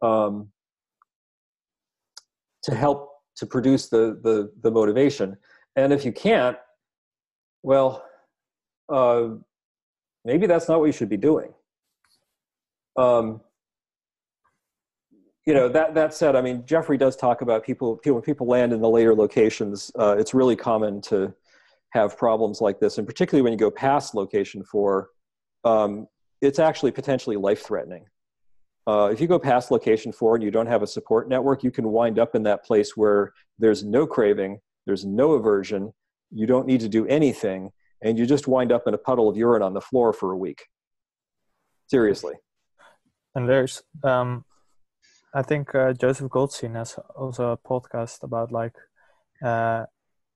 [0.01, 0.49] um,
[2.63, 5.35] to help to produce the, the the motivation.
[5.75, 6.55] And if you can't
[7.63, 8.05] well
[8.87, 9.29] uh,
[10.23, 11.51] maybe that's not what you should be doing.
[12.95, 13.41] Um,
[15.47, 18.47] you know that that said i mean jeffrey does talk about people, people when people
[18.47, 21.31] land in the later locations uh, it's really common to
[21.91, 25.09] have problems like this and particularly when you go past location four
[25.65, 26.07] um,
[26.45, 28.05] it's actually potentially life threatening
[28.87, 31.71] uh, if you go past location four and you don't have a support network you
[31.71, 35.91] can wind up in that place where there's no craving there's no aversion
[36.31, 39.35] you don't need to do anything and you just wind up in a puddle of
[39.35, 40.67] urine on the floor for a week.
[41.87, 42.35] Seriously.
[43.33, 44.45] And there's, um,
[45.33, 48.75] I think uh, Joseph Goldstein has also a podcast about like
[49.43, 49.85] uh,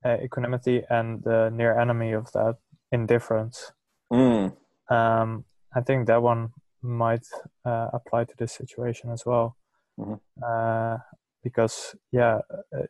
[0.04, 2.56] uh, equanimity and the near enemy of that
[2.92, 3.72] indifference.
[4.12, 4.56] Mm.
[4.90, 6.50] Um, I think that one
[6.82, 7.26] might
[7.64, 9.56] uh, apply to this situation as well,
[9.98, 10.20] Mhm.
[10.42, 10.98] uh,
[11.42, 12.40] because yeah,
[12.72, 12.86] uh,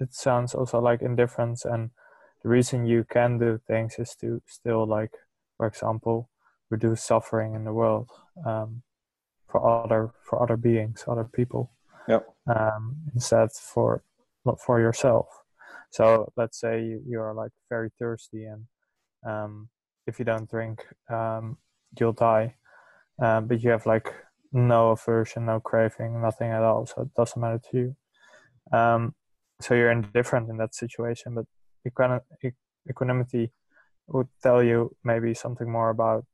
[0.00, 1.90] it sounds also like indifference, and
[2.42, 5.12] the reason you can do things is to still like,
[5.56, 6.28] for example,
[6.70, 8.10] reduce suffering in the world
[8.44, 8.82] um,
[9.48, 11.70] for other for other beings, other people.
[12.08, 12.26] Yep.
[12.46, 14.02] Um, instead for
[14.44, 15.26] not for yourself.
[15.90, 18.66] So let's say you, you're like very thirsty and
[19.26, 19.68] um,
[20.06, 21.58] if you don't drink, um,
[21.98, 22.56] you'll die.
[23.20, 24.12] Um, but you have like
[24.52, 26.86] no aversion, no craving, nothing at all.
[26.86, 27.96] So it doesn't matter to you.
[28.78, 29.14] Um,
[29.60, 31.34] so you're indifferent in that situation.
[31.34, 31.46] But
[31.86, 32.50] equan- e-
[32.88, 33.52] equanimity
[34.06, 36.24] would tell you maybe something more about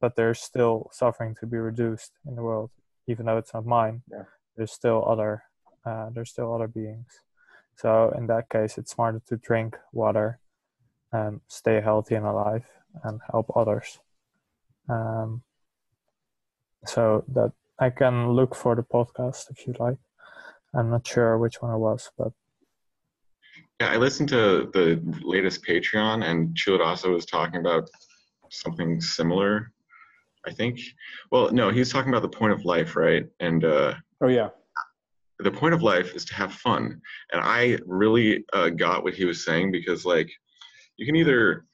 [0.00, 2.70] that there's still suffering to be reduced in the world,
[3.06, 4.02] even though it's not mine.
[4.10, 4.24] Yeah.
[4.56, 5.44] There's still other,
[5.86, 7.20] uh, there's still other beings.
[7.76, 10.40] So in that case, it's smarter to drink water
[11.12, 12.64] and stay healthy and alive
[13.04, 13.98] and help others.
[14.88, 15.42] Um,
[16.86, 19.98] so that I can look for the podcast if you like.
[20.74, 22.32] I'm not sure which one it was, but
[23.80, 27.88] Yeah, I listened to the latest Patreon, and Culadasa was talking about
[28.50, 29.72] something similar.
[30.46, 30.80] I think.
[31.30, 33.26] Well, no, he was talking about the point of life, right?
[33.38, 34.48] And uh, Oh yeah.
[35.38, 37.00] the point of life is to have fun,
[37.32, 40.30] and I really uh, got what he was saying because, like,
[40.96, 41.64] you can either,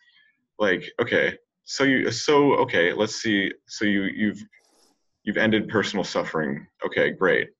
[0.58, 1.36] like, okay,
[1.70, 4.42] so you, so okay, let's see, so you you've
[5.22, 6.66] you've ended personal suffering.
[6.84, 7.50] Okay, great.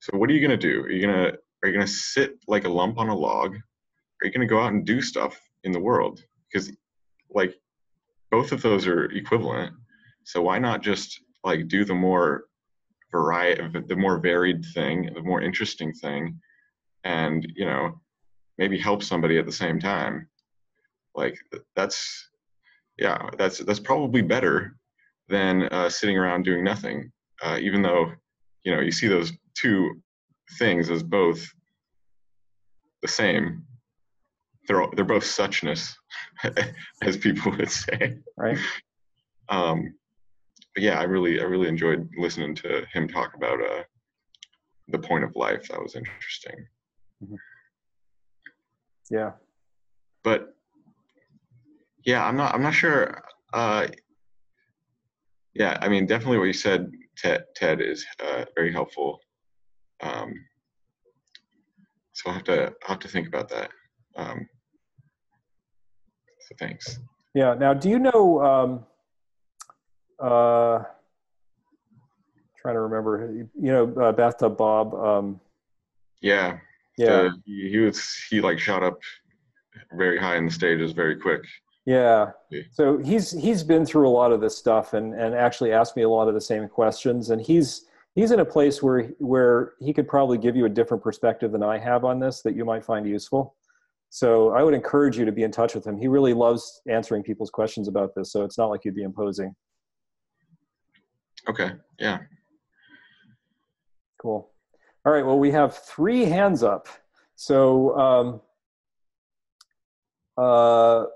[0.00, 0.80] So what are you gonna do?
[0.80, 3.54] Are you gonna are you gonna sit like a lump on a log?
[3.54, 6.20] Are you gonna go out and do stuff in the world?
[6.52, 6.72] Because
[7.30, 7.54] like
[8.32, 9.72] both of those are equivalent.
[10.24, 12.46] So why not just like do the more
[13.12, 16.40] variety, the more varied thing, the more interesting thing,
[17.04, 18.00] and you know
[18.58, 20.28] maybe help somebody at the same time.
[21.14, 21.38] Like
[21.76, 22.30] that's
[22.98, 24.76] yeah, that's that's probably better
[25.28, 27.10] than uh, sitting around doing nothing.
[27.42, 28.12] Uh, even though
[28.64, 30.00] you know you see those two
[30.58, 31.46] things as both
[33.02, 33.64] the same.
[34.66, 35.94] They're all- they're both suchness,
[37.02, 38.18] as people would say.
[38.36, 38.58] Right.
[39.50, 39.94] Um,
[40.74, 43.82] but yeah, I really I really enjoyed listening to him talk about uh,
[44.88, 45.68] the point of life.
[45.68, 46.66] That was interesting.
[49.10, 49.32] Yeah.
[50.22, 50.56] But
[52.04, 53.22] yeah, I'm not I'm not sure.
[53.52, 53.86] Uh,
[55.54, 59.20] yeah, I mean, definitely what you said, Ted, Ted is uh, very helpful.
[60.02, 60.34] Um,
[62.12, 63.70] so I'll have to I'll have to think about that.
[64.16, 64.48] Um,
[66.40, 66.98] so thanks.
[67.34, 67.54] Yeah.
[67.54, 68.40] Now, do you know?
[68.44, 68.86] Um,
[70.20, 70.84] uh,
[72.60, 73.32] trying to remember.
[73.34, 74.94] You know, uh, bathtub Bob.
[74.94, 75.40] Um,
[76.20, 76.58] Yeah,
[76.98, 77.06] yeah.
[77.22, 78.98] the- he, he was he like shot up
[79.96, 81.42] very high in the stages very quick.
[81.86, 82.30] Yeah.
[82.70, 86.02] So he's he's been through a lot of this stuff and and actually asked me
[86.02, 89.92] a lot of the same questions and he's he's in a place where where he
[89.92, 92.84] could probably give you a different perspective than I have on this that you might
[92.84, 93.56] find useful.
[94.08, 95.98] So I would encourage you to be in touch with him.
[95.98, 99.54] He really loves answering people's questions about this, so it's not like you'd be imposing.
[101.48, 102.18] Okay, yeah.
[104.22, 104.50] Cool.
[105.04, 105.26] All right.
[105.26, 106.88] Well, we have three hands up.
[107.34, 108.40] So, um,
[110.38, 111.06] uh,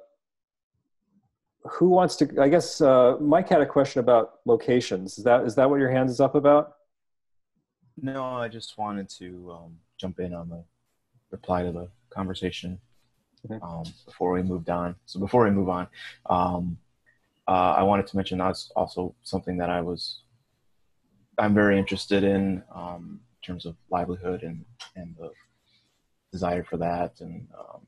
[1.71, 2.29] who wants to?
[2.41, 5.19] I guess uh, Mike had a question about locations.
[5.19, 6.75] Is that is that what your hands is up about?
[8.01, 10.65] No, I just wanted to um, jump in on the
[11.31, 12.79] reply to the conversation
[13.63, 14.95] um, before we moved on.
[15.07, 15.89] So before we move on,
[16.27, 16.79] um,
[17.47, 20.21] uh, I wanted to mention that's also something that I was
[21.39, 24.65] I'm very interested in um, in terms of livelihood and
[24.97, 25.31] and the
[26.33, 27.81] desire for that and um,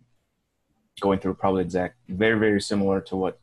[1.01, 3.39] going through probably exact very very similar to what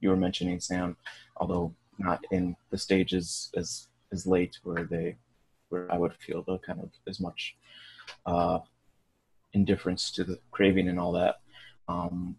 [0.00, 0.96] you were mentioning, Sam,
[1.36, 5.16] although not in the stages as as late where they
[5.68, 7.56] where I would feel the kind of as much
[8.26, 8.60] uh,
[9.52, 11.36] indifference to the craving and all that.
[11.88, 12.36] Um,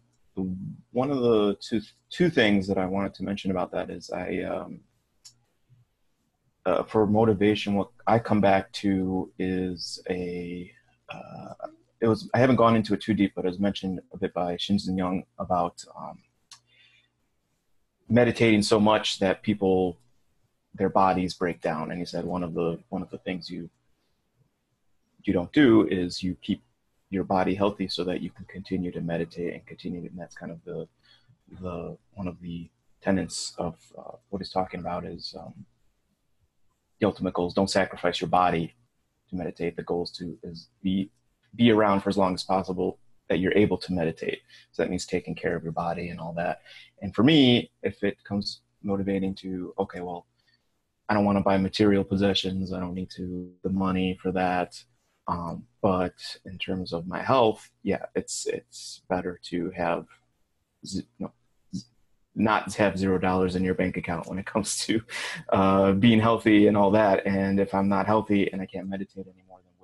[0.92, 4.42] one of the two two things that I wanted to mention about that is I
[4.42, 4.80] um,
[6.66, 10.70] uh, for motivation, what I come back to is a
[11.08, 11.68] uh,
[12.00, 14.34] it was I haven't gone into it too deep, but it was mentioned a bit
[14.34, 16.18] by Shinzen Young about um,
[18.08, 19.96] meditating so much that people
[20.74, 23.68] their bodies break down and he said one of the one of the things you
[25.24, 26.62] you don't do is you keep
[27.10, 30.52] your body healthy so that you can continue to meditate and continue and that's kind
[30.52, 30.86] of the
[31.60, 32.68] the one of the
[33.00, 35.64] tenets of uh, what he's talking about is um,
[36.98, 37.54] the ultimate goals.
[37.54, 38.74] Don't sacrifice your body
[39.30, 39.76] to meditate.
[39.76, 41.10] The goal is to is be
[41.54, 42.98] be around for as long as possible
[43.28, 44.40] that you're able to meditate.
[44.72, 46.62] So that means taking care of your body and all that.
[47.02, 50.26] And for me, if it comes motivating to okay, well,
[51.08, 52.72] I don't want to buy material possessions.
[52.72, 54.82] I don't need to the money for that.
[55.28, 56.14] Um, but
[56.44, 60.06] in terms of my health, yeah, it's it's better to have
[62.36, 65.00] not have zero dollars in your bank account when it comes to
[65.48, 67.26] uh, being healthy and all that.
[67.26, 69.76] And if I'm not healthy and I can't meditate anymore, then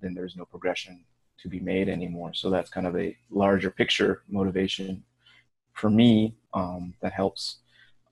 [0.00, 1.04] then there's no progression
[1.42, 2.34] to be made anymore.
[2.34, 5.02] So that's kind of a larger picture motivation
[5.72, 7.58] for me um, that helps.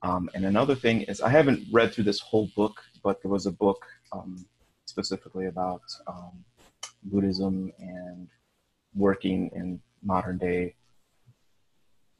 [0.01, 3.45] Um, and another thing is I haven't read through this whole book, but there was
[3.45, 4.45] a book um,
[4.85, 6.43] specifically about um,
[7.03, 8.27] Buddhism and
[8.95, 10.75] working in modern day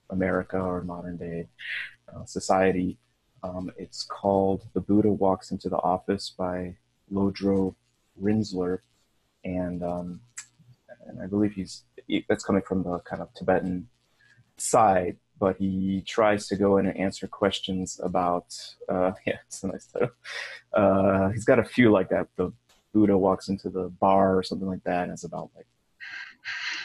[0.09, 1.47] America or modern day
[2.13, 2.97] uh, society.
[3.43, 6.75] Um, it's called The Buddha Walks into the Office by
[7.11, 7.75] Lodro
[8.21, 8.79] Rinzler.
[9.43, 10.21] And, um,
[11.07, 11.83] and I believe he's,
[12.27, 13.87] that's coming from the kind of Tibetan
[14.57, 18.55] side, but he tries to go in and answer questions about,
[18.89, 20.09] uh, yeah, it's a nice title.
[20.73, 22.27] Uh, he's got a few like that.
[22.35, 22.51] The
[22.93, 25.67] Buddha walks into the bar or something like that, and it's about like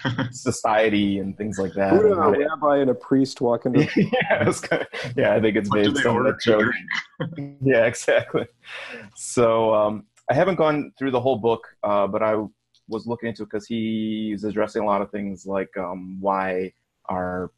[0.33, 1.93] society and things like that.
[1.93, 3.89] Buddha, a rabbi, and a priest walk into.
[3.97, 6.73] yeah, kind of, yeah, I think it's based on that joke.
[7.63, 8.47] yeah, exactly.
[9.15, 12.45] So um, I haven't gone through the whole book, uh, but I
[12.89, 16.73] was looking into because he's addressing a lot of things like um, why
[17.07, 17.51] our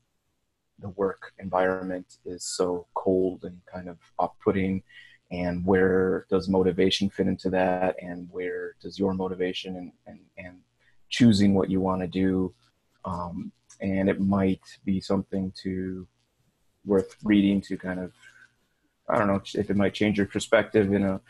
[0.80, 4.82] the work environment is so cold and kind of off-putting
[5.30, 10.58] and where does motivation fit into that and where does your motivation and, and, and
[11.08, 12.52] choosing what you want to do.
[13.04, 16.06] Um, and it might be something to
[16.84, 18.12] worth reading to kind of,
[19.08, 21.20] I don't know if it might change your perspective in a,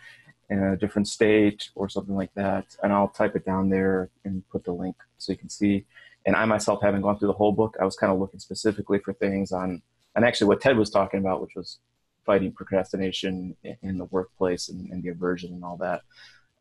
[0.50, 2.76] in a different state or something like that.
[2.82, 5.84] And I'll type it down there and put the link so you can see.
[6.26, 7.76] And I myself haven't gone through the whole book.
[7.80, 9.82] I was kind of looking specifically for things on,
[10.16, 11.78] and actually what Ted was talking about, which was
[12.24, 16.02] fighting procrastination in the workplace and, and the aversion and all that.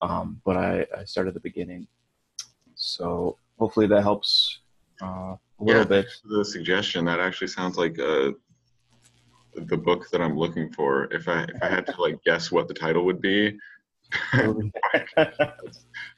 [0.02, 1.88] Um, but I, I started at the beginning
[2.84, 4.60] so hopefully that helps
[5.02, 6.08] uh, a little yeah, bit.
[6.26, 8.32] The suggestion that actually sounds like uh,
[9.56, 11.06] the book that I'm looking for.
[11.14, 13.58] If I if I had to like guess what the title would be,
[14.34, 15.52] the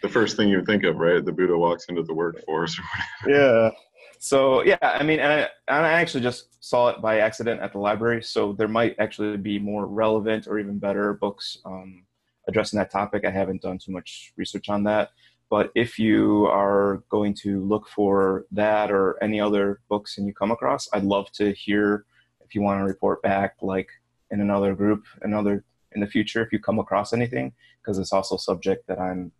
[0.09, 1.23] first thing you would think of, right?
[1.23, 2.79] The Buddha walks into the workforce.
[3.27, 3.71] yeah.
[4.19, 7.73] So yeah, I mean, and I, and I actually just saw it by accident at
[7.73, 8.23] the library.
[8.23, 12.05] So there might actually be more relevant or even better books um,
[12.47, 13.25] addressing that topic.
[13.25, 15.09] I haven't done too much research on that.
[15.49, 20.33] But if you are going to look for that or any other books and you
[20.33, 22.05] come across, I'd love to hear
[22.45, 23.89] if you want to report back, like
[24.31, 28.35] in another group, another in the future, if you come across anything, because it's also
[28.35, 29.31] a subject that I'm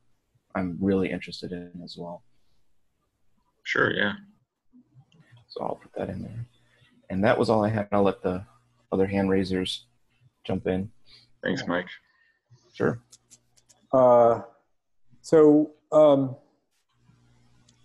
[0.56, 2.24] I'm really interested in as well.
[3.64, 4.14] Sure, yeah.
[5.49, 6.45] So I'll put that in there.
[7.10, 7.88] And that was all I had.
[7.91, 8.45] I'll let the
[8.91, 9.86] other hand raisers
[10.43, 10.89] jump in.
[11.43, 11.88] Thanks, Mike.
[12.74, 12.99] Sure.
[13.91, 14.41] Uh,
[15.22, 16.36] so um,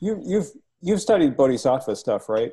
[0.01, 0.51] you you've
[0.81, 2.53] you've studied bodhisattva stuff, right?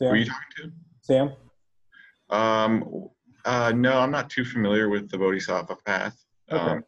[0.00, 0.08] Sam?
[0.08, 0.72] Who are you talking to?
[1.02, 1.32] Sam.
[2.30, 3.08] Um,
[3.44, 6.24] uh, no, I'm not too familiar with the bodhisattva path.
[6.50, 6.62] Okay.
[6.62, 6.84] Um,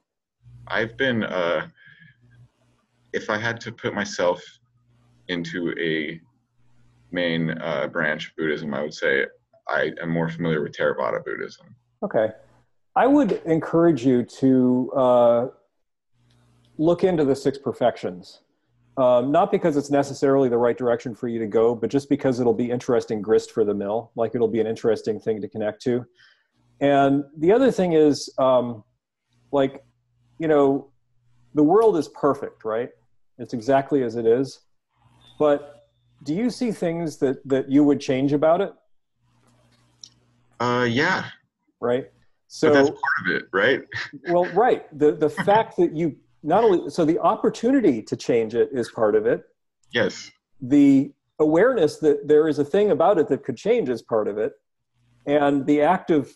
[0.68, 1.66] I've been, uh,
[3.12, 4.42] if I had to put myself
[5.28, 6.20] into a
[7.10, 9.26] main uh, branch of Buddhism, I would say
[9.68, 11.74] I am more familiar with Theravada Buddhism.
[12.02, 12.28] Okay.
[12.96, 15.46] I would encourage you to uh,
[16.78, 18.40] look into the six perfections.
[18.99, 22.40] Um, not because it's necessarily the right direction for you to go, but just because
[22.40, 24.11] it'll be interesting grist for the mill.
[24.16, 26.05] Like it'll be an interesting thing to connect to.
[26.80, 28.84] And the other thing is, um,
[29.51, 29.82] like,
[30.38, 30.90] you know,
[31.55, 32.90] the world is perfect, right?
[33.38, 34.61] It's exactly as it is.
[35.38, 35.86] But
[36.22, 38.72] do you see things that that you would change about it?
[40.61, 41.24] Uh, yeah.
[41.80, 42.11] Right.
[42.49, 43.82] So but that's part of it, right?
[44.28, 44.86] well, right.
[44.99, 49.14] The the fact that you not only so the opportunity to change it is part
[49.14, 49.45] of it.
[49.93, 50.30] Yes.
[50.61, 54.38] The awareness that there is a thing about it that could change is part of
[54.38, 54.53] it.
[55.26, 56.34] And the act of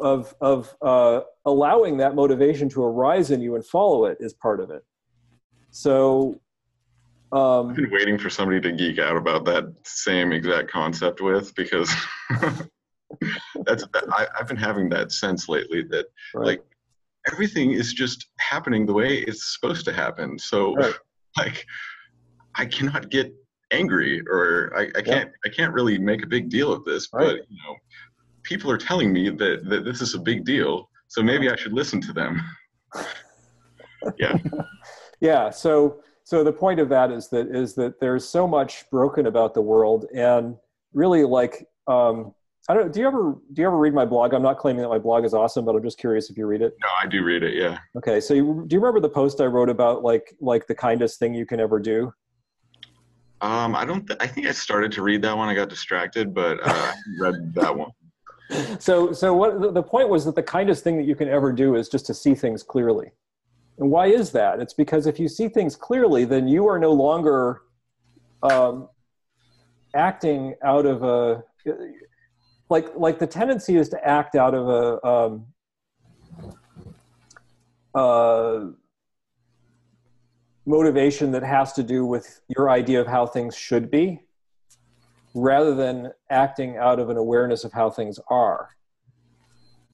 [0.00, 4.60] of of uh, allowing that motivation to arise in you and follow it is part
[4.60, 4.84] of it.
[5.70, 6.40] So
[7.32, 11.54] um, I've been waiting for somebody to geek out about that same exact concept with
[11.54, 11.92] because
[13.64, 16.46] that's I, have been having that sense lately that right.
[16.46, 16.64] like
[17.30, 20.38] everything is just happening the way it's supposed to happen.
[20.38, 20.94] So, right.
[21.36, 21.64] like,
[22.54, 23.32] I cannot get
[23.72, 27.24] angry or I, I can't I can't really make a big deal of this, Right.
[27.24, 27.74] but you know,
[28.42, 31.72] people are telling me that, that this is a big deal, so maybe I should
[31.72, 32.40] listen to them.
[34.18, 34.36] yeah.
[35.20, 35.50] Yeah.
[35.50, 39.54] So so the point of that is that is that there's so much broken about
[39.54, 40.56] the world, and
[40.92, 42.34] really like um,
[42.68, 42.92] I don't.
[42.92, 44.34] Do you ever do you ever read my blog?
[44.34, 46.62] I'm not claiming that my blog is awesome, but I'm just curious if you read
[46.62, 46.76] it.
[46.80, 47.78] No, I do read it, yeah.
[47.96, 48.20] Okay.
[48.20, 51.34] So you, do you remember the post I wrote about like like the kindest thing
[51.34, 52.12] you can ever do?
[53.40, 54.06] Um, I don't.
[54.06, 55.48] Th- I think I started to read that one.
[55.48, 57.90] I got distracted, but uh, I read that one.
[58.78, 61.52] so so what the- the point was that the kindest thing that you can ever
[61.52, 63.10] do is just to see things clearly
[63.78, 66.92] and why is that it's because if you see things clearly then you are no
[66.92, 67.62] longer
[68.42, 68.88] um,
[69.94, 71.42] acting out of a
[72.72, 75.46] like like the tendency is to act out of a um,
[77.94, 78.64] uh,
[80.64, 84.20] motivation that has to do with your idea of how things should be
[85.34, 88.70] rather than acting out of an awareness of how things are.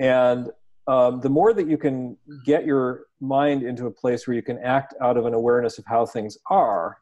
[0.01, 0.51] And
[0.87, 4.59] um, the more that you can get your mind into a place where you can
[4.59, 6.99] act out of an awareness of how things are,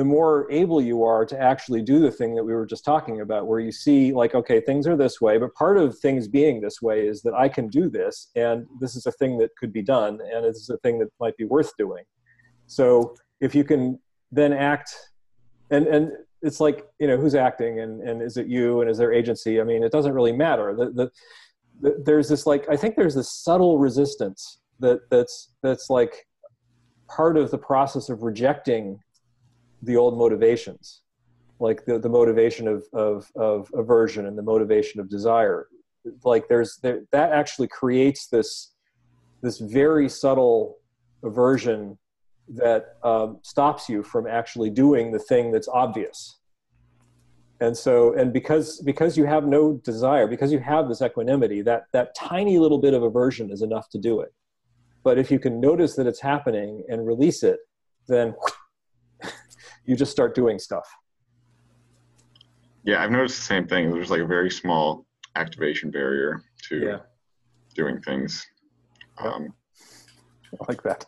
[0.00, 3.20] the more able you are to actually do the thing that we were just talking
[3.20, 6.62] about, where you see, like, okay, things are this way, but part of things being
[6.62, 9.74] this way is that I can do this, and this is a thing that could
[9.74, 12.04] be done, and this is a thing that might be worth doing.
[12.66, 14.00] So if you can
[14.32, 14.96] then act,
[15.70, 18.96] and and it's like you know who's acting, and and is it you, and is
[18.96, 19.60] there agency?
[19.60, 20.74] I mean, it doesn't really matter.
[20.74, 21.10] The, the,
[21.82, 26.26] the there's this like I think there's this subtle resistance that that's that's like
[27.06, 28.98] part of the process of rejecting
[29.82, 31.02] the old motivations
[31.60, 35.68] like the, the motivation of, of, of aversion and the motivation of desire.
[36.24, 38.74] Like there's there, that actually creates this
[39.42, 40.76] this very subtle
[41.22, 41.98] aversion
[42.48, 46.38] that um, stops you from actually doing the thing that's obvious.
[47.60, 51.84] And so and because because you have no desire because you have this equanimity that
[51.92, 54.32] that tiny little bit of aversion is enough to do it.
[55.04, 57.60] But if you can notice that it's happening and release it
[58.08, 58.34] then
[59.90, 60.88] you just start doing stuff
[62.84, 63.90] Yeah, I've noticed the same thing.
[63.90, 65.04] There's like a very small
[65.36, 66.98] activation barrier to yeah
[67.74, 68.46] doing things.
[69.22, 69.32] Yep.
[69.32, 69.42] Um,
[70.60, 71.04] I like that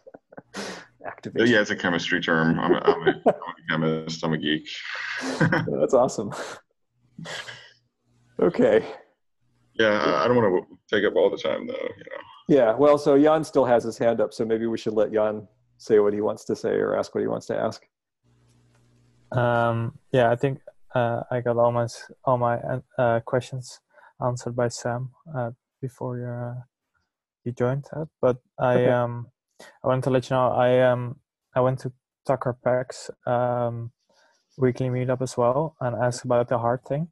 [1.07, 2.59] activation yeah, it's a chemistry term.
[2.61, 3.11] I'm a, I'm a,
[3.47, 4.24] I'm a chemist.
[4.24, 4.68] I'm a geek.
[5.80, 6.30] that's awesome
[8.41, 8.85] okay
[9.74, 11.89] yeah, I- I don't want to take up all the time though.
[11.99, 12.20] You know.
[12.49, 15.47] yeah well so jan still has his hand up so maybe we should let jan
[15.78, 17.80] say what he wants to say or ask what he wants to ask
[19.37, 20.61] Um, yeah, I think
[20.95, 21.87] uh, I got all my
[22.24, 22.59] all my
[22.99, 23.80] uh, questions
[24.24, 26.55] answered by Sam uh, before you uh,
[27.45, 27.87] you joined.
[27.95, 28.91] Uh, but I Okay.
[28.91, 29.28] um
[29.83, 31.16] I wanted to let you know I um
[31.55, 31.93] I went to
[32.26, 33.93] Tucker Peck's um,
[34.57, 37.09] weekly meetup as well and asked about the heart thing.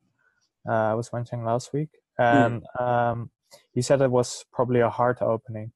[0.68, 3.30] Uh, I was mentioning last week, and um,
[3.72, 5.72] he said it was probably a heart opening.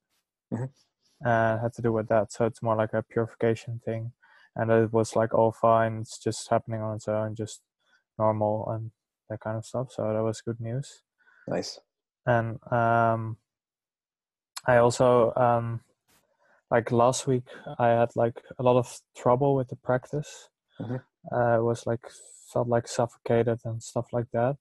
[0.50, 0.70] Mhm.
[1.24, 4.12] Uh, had to do with that, so it's more like a purification thing
[4.56, 5.98] and it was like all fine.
[6.02, 7.62] It's just happening on its own just
[8.18, 8.90] normal and
[9.28, 9.88] that kind of stuff.
[9.92, 11.02] So that was good news.
[11.48, 11.80] Nice.
[12.26, 13.36] And um
[14.66, 15.80] i also um
[16.70, 17.44] like last week
[17.78, 20.48] i had like a lot of trouble with the practice.
[20.80, 21.00] Mhm.
[21.32, 22.00] uh, it was like
[22.52, 24.56] felt like suffocated and stuff like that.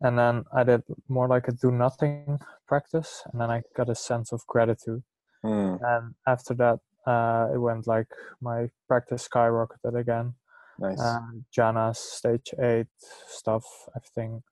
[0.00, 3.94] And then i did more like a do nothing practice and then i got a
[3.94, 5.02] sense of gratitude.
[5.42, 8.08] Hmm, and after that uh, it went like
[8.40, 10.34] my practice skyrocketed again.
[10.78, 11.00] Nice.
[11.00, 12.86] And jhana's stage 8
[13.28, 13.64] stuff
[13.96, 14.42] everything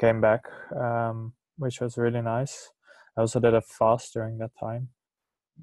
[0.00, 0.44] came back
[0.76, 2.70] um, which was really nice.
[3.16, 4.88] I also did a fast during that time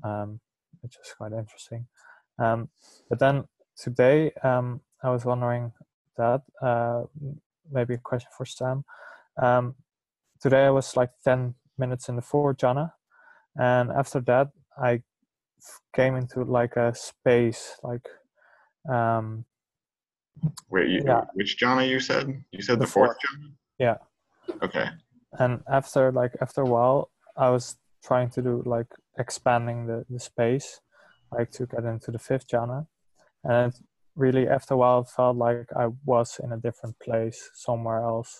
[0.03, 0.39] um,
[0.81, 1.87] which was quite interesting.
[2.37, 2.69] Um,
[3.09, 3.45] but then
[3.77, 5.71] today um, i was wondering
[6.17, 7.03] that uh,
[7.71, 8.83] maybe a question for sam.
[9.41, 9.75] Um,
[10.41, 12.91] today i was like 10 minutes in the four jhana
[13.55, 15.01] and after that i
[15.95, 18.07] came into like a space like
[18.89, 19.45] um
[20.69, 21.25] Wait, you, Yeah.
[21.33, 22.25] which Jhana you said?
[22.51, 23.17] You said The the, fourth fourth.
[23.23, 23.51] Jhana?
[23.77, 23.97] Yeah.
[24.63, 24.87] Okay.
[25.39, 28.87] and after like after a while i was trying to do like
[29.19, 30.81] expanding the, the space
[31.31, 32.87] like to get into the fifth jhana
[33.43, 33.79] and it
[34.15, 38.31] really after a while felt like i was in a different place somewhere else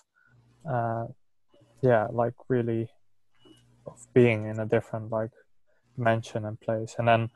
[0.76, 1.06] uh
[1.84, 2.84] yeah like really
[3.86, 5.32] of being in a different like
[6.00, 7.30] dimension and place and then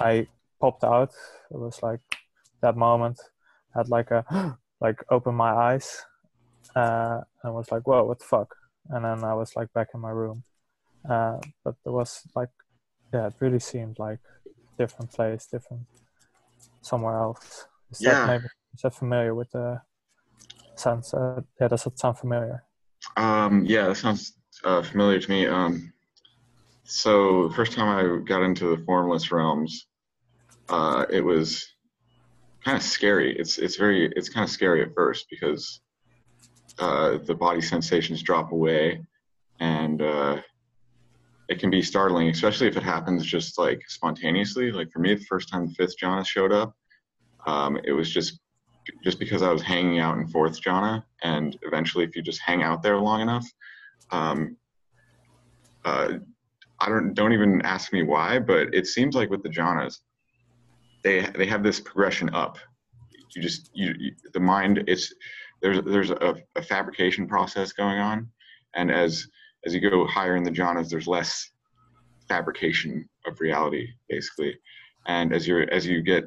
[0.00, 0.26] i
[0.60, 1.10] popped out
[1.54, 2.00] it was like
[2.62, 3.18] that moment
[3.76, 4.22] had like a
[4.86, 5.88] like open my eyes
[6.76, 8.54] uh and was like whoa what the fuck
[8.90, 10.44] and then I was like back in my room.
[11.08, 12.50] Uh, but there was like,
[13.12, 14.20] yeah, it really seemed like
[14.78, 15.86] different place, different
[16.82, 17.66] somewhere else.
[17.90, 18.26] Is that Yeah.
[18.26, 18.44] maybe
[18.74, 19.80] Is that familiar with the
[20.76, 21.14] sounds?
[21.14, 22.64] Uh, yeah, does that sound familiar?
[23.16, 24.34] Um, yeah, that sounds
[24.64, 25.46] uh, familiar to me.
[25.46, 25.92] Um,
[26.86, 29.86] so the first time I got into the formless realms,
[30.68, 31.66] uh, it was
[32.64, 33.36] kind of scary.
[33.36, 35.80] It's it's very it's kind of scary at first because
[36.78, 39.04] uh, the body sensations drop away,
[39.60, 40.40] and uh,
[41.48, 44.70] it can be startling, especially if it happens just like spontaneously.
[44.70, 46.74] Like for me, the first time the fifth jhana showed up,
[47.46, 48.40] um, it was just
[49.02, 52.62] just because I was hanging out in fourth jhana, and eventually, if you just hang
[52.62, 53.46] out there long enough,
[54.12, 54.56] um,
[55.84, 56.14] uh,
[56.80, 59.98] I don't don't even ask me why, but it seems like with the jhanas,
[61.02, 62.58] they they have this progression up.
[63.34, 65.12] You just you, you the mind it's
[65.62, 68.28] there's there's a, a fabrication process going on,
[68.74, 69.26] and as
[69.64, 71.50] as you go higher in the jhanas, there's less
[72.28, 74.56] fabrication of reality, basically.
[75.06, 76.24] And as you're as you get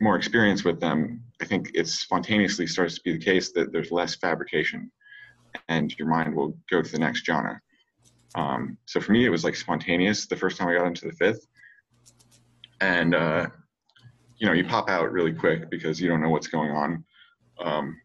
[0.00, 3.90] more experience with them, I think it spontaneously starts to be the case that there's
[3.90, 4.90] less fabrication,
[5.68, 7.58] and your mind will go to the next jhana.
[8.34, 11.12] Um, so for me, it was like spontaneous the first time I got into the
[11.12, 11.46] fifth,
[12.80, 13.46] and uh,
[14.38, 17.04] you know you pop out really quick because you don't know what's going on.
[17.62, 18.00] Um,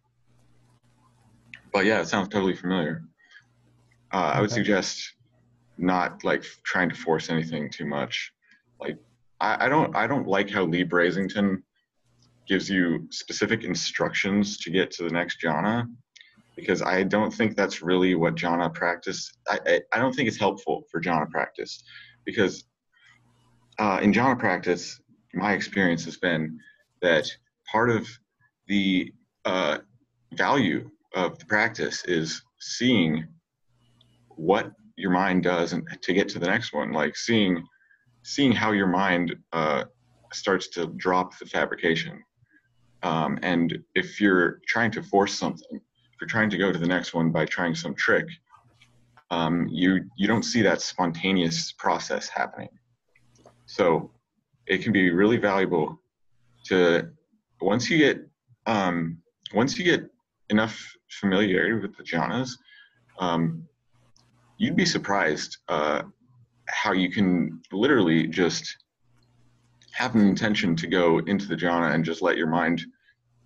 [1.72, 3.04] but yeah, it sounds totally familiar.
[4.12, 5.14] Uh, I would suggest
[5.78, 8.32] not like trying to force anything too much.
[8.80, 8.98] Like
[9.40, 11.62] I, I don't I don't like how Leigh Brasington
[12.48, 15.88] gives you specific instructions to get to the next jhana
[16.56, 19.32] because I don't think that's really what jhana practice.
[19.48, 21.84] I, I, I don't think it's helpful for jhana practice
[22.26, 22.66] because
[23.78, 25.02] uh, in jhana practice,
[25.34, 26.58] my experience has been
[27.02, 27.30] that
[27.70, 28.08] part of
[28.68, 29.12] the
[29.44, 29.80] uh,
[30.34, 33.26] value of the practice is seeing
[34.30, 37.64] what your mind does and to get to the next one like seeing
[38.24, 39.84] seeing how your mind uh,
[40.34, 42.22] starts to drop the fabrication
[43.04, 45.80] um, and if you're trying to force something
[46.16, 48.28] if you're trying to go to the next one by trying some trick
[49.32, 52.70] um, you you don't see that spontaneous process happening.
[53.66, 54.12] So
[54.68, 56.00] it can be really valuable
[56.66, 57.10] to
[57.62, 58.28] once you get
[58.66, 59.18] um,
[59.54, 60.10] once you get
[60.50, 62.52] enough familiarity with the jhanas
[63.20, 63.68] um,
[64.58, 66.02] you'd be surprised uh,
[66.68, 68.78] how you can literally just
[69.92, 72.86] have an intention to go into the jhana and just let your mind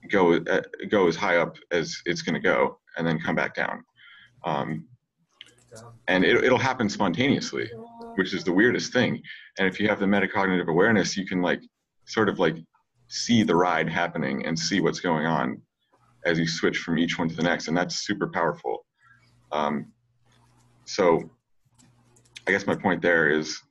[0.09, 3.55] go uh, go as high up as it's going to go and then come back
[3.55, 3.83] down.
[4.45, 4.87] Um,
[6.07, 7.69] and it, it'll happen spontaneously
[8.15, 9.21] which is the weirdest thing.
[9.59, 11.61] And if you have the metacognitive awareness you can like
[12.05, 12.55] sort of like
[13.07, 15.61] see the ride happening and see what's going on
[16.25, 18.85] as you switch from each one to the next and that's super powerful.
[19.51, 19.91] Um,
[20.89, 21.29] so
[22.47, 23.61] i guess my point there is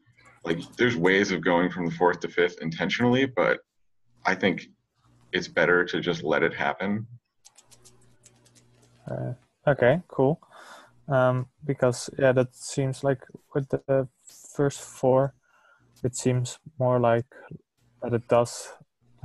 [0.44, 3.58] like there's ways of going from the fourth to fifth intentionally but
[4.24, 4.68] i think
[5.32, 7.06] it's better to just let it happen
[9.10, 9.32] Uh,
[9.66, 10.40] okay, cool.
[11.08, 13.24] Um, because yeah, that seems like
[13.54, 14.08] with the
[14.54, 15.34] first four,
[16.04, 17.26] it seems more like
[18.02, 18.74] that it does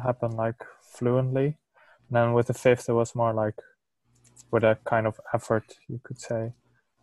[0.01, 1.57] happen like fluently.
[2.07, 3.55] And then with the fifth, it was more like
[4.51, 6.53] with a kind of effort, you could say,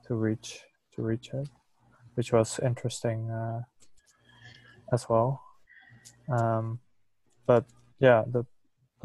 [0.06, 0.60] to reach
[0.94, 1.48] to reach it,
[2.14, 3.60] which was interesting uh,
[4.92, 5.42] as well.
[6.28, 6.80] Um,
[7.46, 7.64] but
[7.98, 8.24] yeah,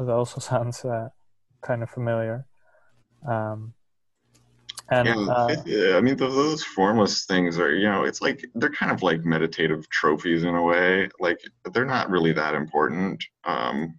[0.04, 1.08] that also sounds uh,
[1.62, 2.46] kind of familiar.
[3.28, 3.74] Um,
[4.88, 8.44] and yeah, uh, yeah, I mean those, those formless things are, you know, it's like
[8.54, 11.08] they're kind of like meditative trophies in a way.
[11.18, 11.40] Like
[11.72, 13.24] they're not really that important.
[13.44, 13.98] Um,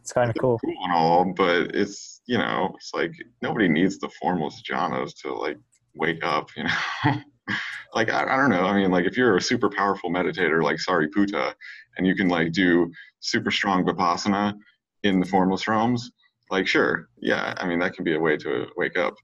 [0.00, 0.58] it's kind of cool.
[0.64, 5.34] cool and all, but it's you know, it's like nobody needs the formless jhanas to
[5.34, 5.58] like
[5.94, 7.14] wake up, you know.
[7.94, 8.64] like I, I don't know.
[8.64, 11.52] I mean, like if you're a super powerful meditator like Sariputta,
[11.98, 12.90] and you can like do
[13.20, 14.54] super strong vipassana
[15.02, 16.10] in the formless realms,
[16.50, 17.54] like sure, yeah.
[17.58, 19.14] I mean that can be a way to wake up,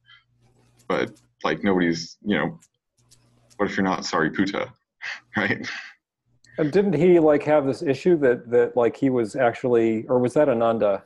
[0.89, 1.13] but
[1.45, 2.59] like nobody's, you know,
[3.57, 4.71] what if you're not Sariputta,
[5.37, 5.69] right?
[6.59, 10.35] And didn't he like have this issue that that like he was actually, or was
[10.35, 11.05] that Ananda,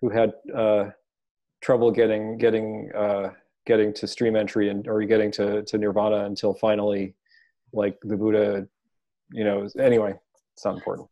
[0.00, 0.90] who had uh,
[1.60, 3.30] trouble getting getting uh,
[3.66, 7.14] getting to stream entry and or getting to to nirvana until finally,
[7.72, 8.68] like the Buddha,
[9.32, 9.66] you know.
[9.78, 10.14] Anyway,
[10.54, 11.08] it's not important.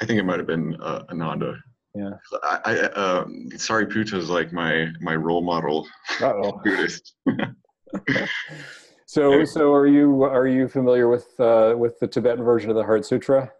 [0.00, 1.56] I think it might have been uh, Ananda.
[1.94, 2.10] Yeah.
[2.42, 5.86] I, I um, Sariputta is like my my role model.
[9.10, 12.84] So so are you are you familiar with uh, with the Tibetan version of the
[12.84, 13.50] Heart Sutra?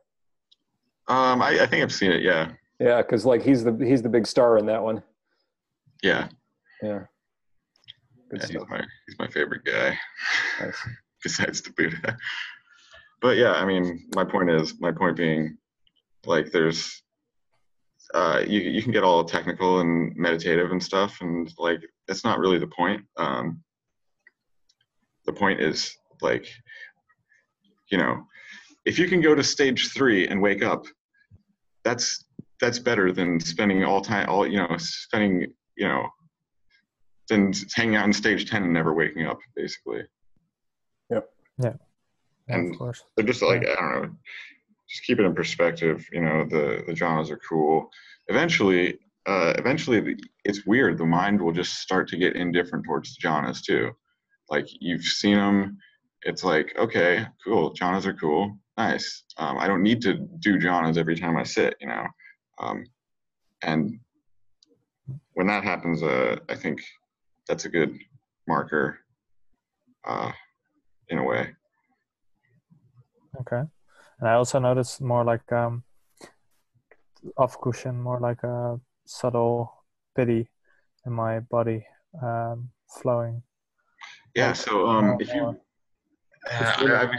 [1.08, 2.22] Um, I, I think I've seen it.
[2.22, 5.02] Yeah, Yeah, because like he's the he's the big star in that one.
[6.02, 6.28] yeah.
[6.82, 7.04] Yeah.
[8.30, 9.98] Good yeah he's my he's my favorite guy
[10.60, 10.76] Nice.
[11.22, 12.18] besides the Buddha.
[13.22, 15.56] But yeah, I mean, my point is my point being,
[16.26, 17.02] like, there's
[18.14, 22.38] uh, you you can get all technical and meditative and stuff, and like it's not
[22.38, 23.02] really the point.
[23.16, 23.62] Um,
[25.26, 26.48] the point is like,
[27.90, 28.24] you know,
[28.86, 30.84] if you can go to stage three and wake up,
[31.84, 32.24] that's
[32.60, 35.46] that's better than spending all time all you know spending
[35.76, 36.08] you know
[37.28, 40.02] than hanging out on stage 10 and never waking up basically
[41.10, 41.28] Yep.
[41.62, 41.72] Yeah,
[42.48, 43.02] And- of course.
[43.16, 44.10] they're just like i don't know
[44.88, 47.90] just keep it in perspective you know the the jhanas are cool.
[48.28, 53.26] Eventually uh eventually it's weird the mind will just start to get indifferent towards the
[53.26, 53.90] jhanas too.
[54.50, 55.78] Like you've seen them
[56.22, 59.24] it's like okay cool jhanas are cool nice.
[59.36, 62.06] Um, i don't need to do jhanas every time i sit you know?
[62.60, 62.84] Um,
[63.62, 63.98] and
[65.34, 66.80] when that happens uh, i think
[67.48, 67.98] that's a good
[68.46, 68.98] marker
[70.06, 70.32] uh,
[71.08, 71.54] in a way.
[73.40, 73.62] Okay.
[74.18, 75.84] And I also noticed more like um
[77.36, 79.72] off cushion, more like a subtle
[80.16, 80.48] piti
[81.06, 81.86] in my body
[82.22, 83.42] um flowing.
[84.34, 84.52] Yeah.
[84.52, 85.54] So um, if you, uh,
[86.50, 87.10] I, I've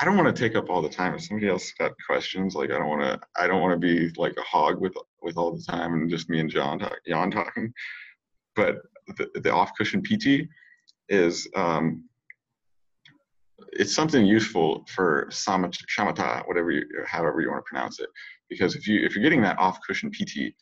[0.00, 1.14] I don't want to take up all the time.
[1.14, 4.10] If somebody else got questions, like I don't want to, I don't want to be
[4.16, 7.30] like a hog with with all the time and just me and John talk, Jan
[7.30, 7.72] talking.
[8.56, 8.78] But
[9.16, 10.48] the, the off cushion piti
[11.08, 12.04] is um,
[13.72, 18.08] it's something useful for shamatha, whatever you, however you want to pronounce it.
[18.48, 20.54] Because if you if you're getting that off cushion piti,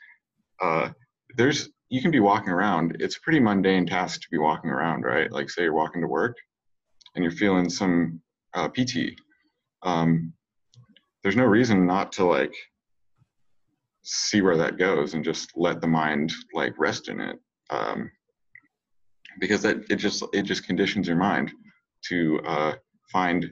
[0.61, 0.91] uh,
[1.37, 2.97] there's you can be walking around.
[3.01, 5.31] It's a pretty mundane task to be walking around, right?
[5.31, 6.37] Like say you're walking to work
[7.15, 8.21] and you're feeling some
[8.55, 9.17] uh, piti.
[9.83, 10.33] Um,
[11.23, 12.55] there's no reason not to like
[14.03, 17.39] see where that goes and just let the mind like rest in it.
[17.71, 18.11] Um,
[19.41, 21.53] because that it just it just conditions your mind
[22.09, 22.75] to uh,
[23.13, 23.51] find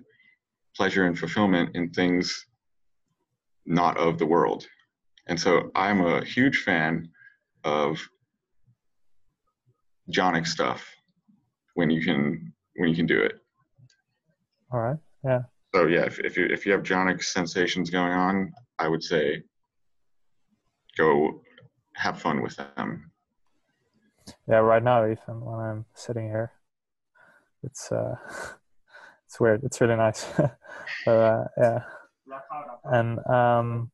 [0.77, 2.47] pleasure and fulfillment in things
[3.67, 4.67] not of the world.
[5.27, 7.11] And so I'm a huge fan
[7.65, 8.01] of
[10.11, 10.89] jhanic stuff
[11.75, 13.35] when you can when you can do it.
[14.73, 14.97] All right.
[15.25, 15.41] Yeah.
[15.75, 19.43] So yeah, if, if you if you have jhanic sensations going on, I would say
[20.97, 21.43] go
[21.95, 23.11] have fun with them.
[24.49, 26.53] Yeah, right now even when I'm sitting here.
[27.63, 28.15] It's uh
[29.29, 29.63] it's weird.
[29.63, 30.25] It's really nice.
[31.05, 31.81] but uh yeah.
[32.85, 33.91] And um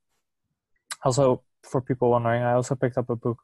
[1.04, 3.38] also for people wondering, I also picked up a book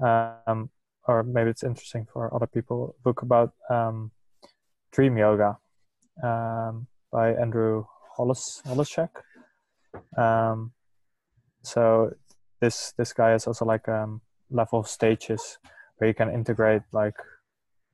[0.00, 0.70] um
[1.06, 4.12] or maybe it's interesting for other people, a book about um
[4.92, 5.58] dream yoga
[6.24, 7.84] um by Andrew
[8.16, 9.10] Hollis Holecek.
[10.16, 10.72] Um
[11.62, 12.14] so
[12.62, 15.58] this this guy is also like um level stages
[15.98, 17.16] where you can integrate like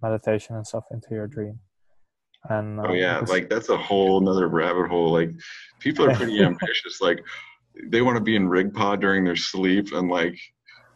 [0.00, 1.58] meditation and stuff into your dream.
[2.48, 5.12] And Oh um, yeah, this- like that's a whole another rabbit hole.
[5.12, 5.30] Like
[5.80, 7.00] people are pretty ambitious.
[7.00, 7.20] Like
[7.90, 10.38] they want to be in Rigpa during their sleep and like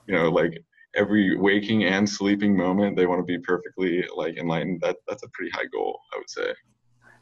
[0.06, 0.62] you know like
[0.96, 4.80] every waking and sleeping moment they want to be perfectly like enlightened.
[4.82, 6.54] That that's a pretty high goal, I would say.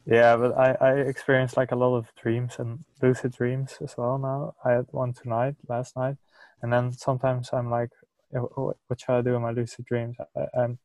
[0.06, 4.18] yeah, but I I experienced like a lot of dreams and lucid dreams as well.
[4.18, 6.16] Now I had one tonight, last night,
[6.62, 7.90] and then sometimes I'm like,
[8.34, 10.16] "Eh, what should I do in my lucid dreams?
[10.36, 10.78] I, I'm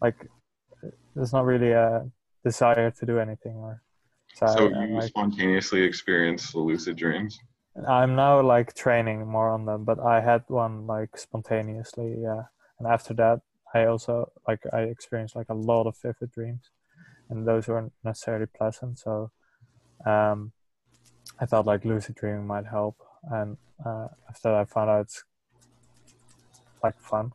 [0.00, 0.16] like,
[1.14, 2.06] there's not really a
[2.44, 3.82] desire to do anything or.
[4.34, 7.38] So, you like, spontaneously experience the lucid dreams.
[7.86, 12.44] I'm now like training more on them, but I had one like spontaneously, yeah.
[12.78, 13.40] And after that,
[13.74, 16.70] I also like I experienced like a lot of vivid dreams,
[17.28, 18.98] and those weren't necessarily pleasant.
[18.98, 19.30] So,
[20.06, 20.52] um,
[21.38, 22.96] I thought like lucid dreaming might help,
[23.30, 25.24] and uh, after that, I found out it's
[26.82, 27.32] like fun.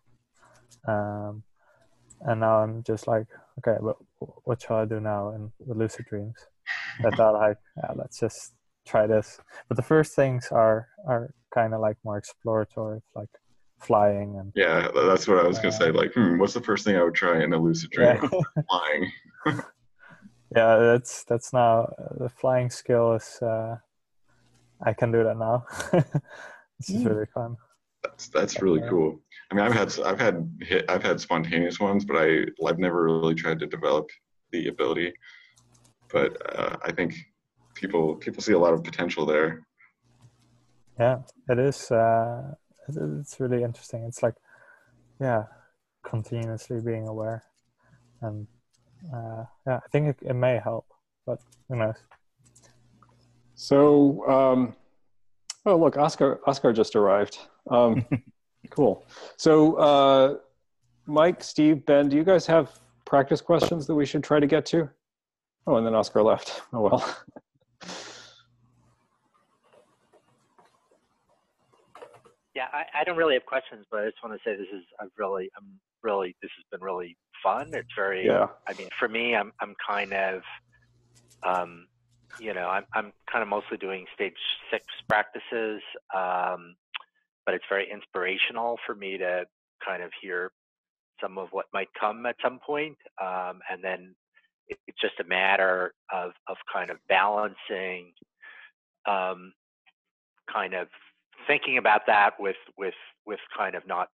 [0.88, 1.44] Um,
[2.22, 3.28] and now I'm just like,
[3.60, 6.36] okay, but what shall I do now in the lucid dreams?
[7.06, 8.54] I thought like, yeah, let's just
[8.86, 13.28] try this but the first things are are kind of like more exploratory like
[13.82, 15.92] flying and Yeah, that's what I was gonna say.
[15.92, 18.18] Like, hmm, what's the first thing I would try in a lucid dream?
[18.22, 18.30] yeah,
[18.70, 19.12] Flying.
[20.56, 23.76] yeah that's that's now uh, the flying skill is uh
[24.86, 27.10] i can do that now this is Mm.
[27.10, 27.58] really fun
[28.04, 29.20] That's that's really cool.
[29.52, 33.04] I mean, I've had I've had hit I've had spontaneous ones, but I I've never
[33.04, 34.10] really tried to develop
[34.52, 35.14] the ability.
[36.12, 37.16] But uh, I think
[37.76, 39.64] people people see a lot of potential there.
[41.00, 41.20] yeah
[41.50, 42.54] it is uh
[42.88, 44.36] it's really interesting it's like
[45.20, 45.44] yeah
[46.04, 47.44] continuously being aware
[48.22, 48.48] and
[49.14, 50.86] uh yeah i think it, it may help
[51.26, 51.96] but who knows
[53.56, 54.76] So, um,
[55.66, 57.40] oh look, Oscar Oscar just arrived.
[57.70, 58.06] Um,
[58.70, 59.06] cool.
[59.38, 60.38] So, uh,
[61.06, 62.72] Mike, Steve, Ben, do you guys have
[63.06, 64.90] practice questions that we should try to get to?
[65.66, 66.62] Oh, and then Oscar left.
[66.74, 67.16] Oh well.
[72.56, 74.84] Yeah, I, I don't really have questions, but I just want to say this is
[75.00, 77.70] I've really I'm really this has been really fun.
[77.74, 78.48] It's very Yeah.
[78.68, 80.42] I mean for me I'm I'm kind of
[81.44, 81.88] um
[82.40, 84.34] you know I'm I'm kind of mostly doing stage
[84.72, 85.82] six practices
[86.16, 86.76] um
[87.48, 89.46] but it's very inspirational for me to
[89.84, 90.52] kind of hear
[91.22, 94.16] some of what might come at some point um and then
[94.68, 98.12] it, it's just a matter of of kind of balancing
[99.08, 99.54] um
[100.54, 100.88] kind of
[101.48, 102.94] thinking about that with with
[103.26, 104.10] with kind of not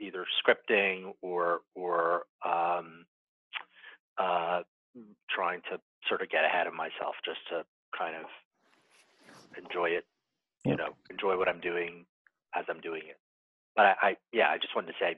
[0.00, 3.06] either scripting or or um,
[4.18, 4.62] uh,
[5.30, 7.64] trying to sort of get ahead of myself just to
[7.98, 8.24] kind of
[9.62, 10.04] enjoy it
[10.66, 10.78] you Yep.
[10.78, 12.04] know enjoy what i'm doing
[12.54, 13.18] as i'm doing it
[13.74, 15.16] but I, I yeah i just wanted to say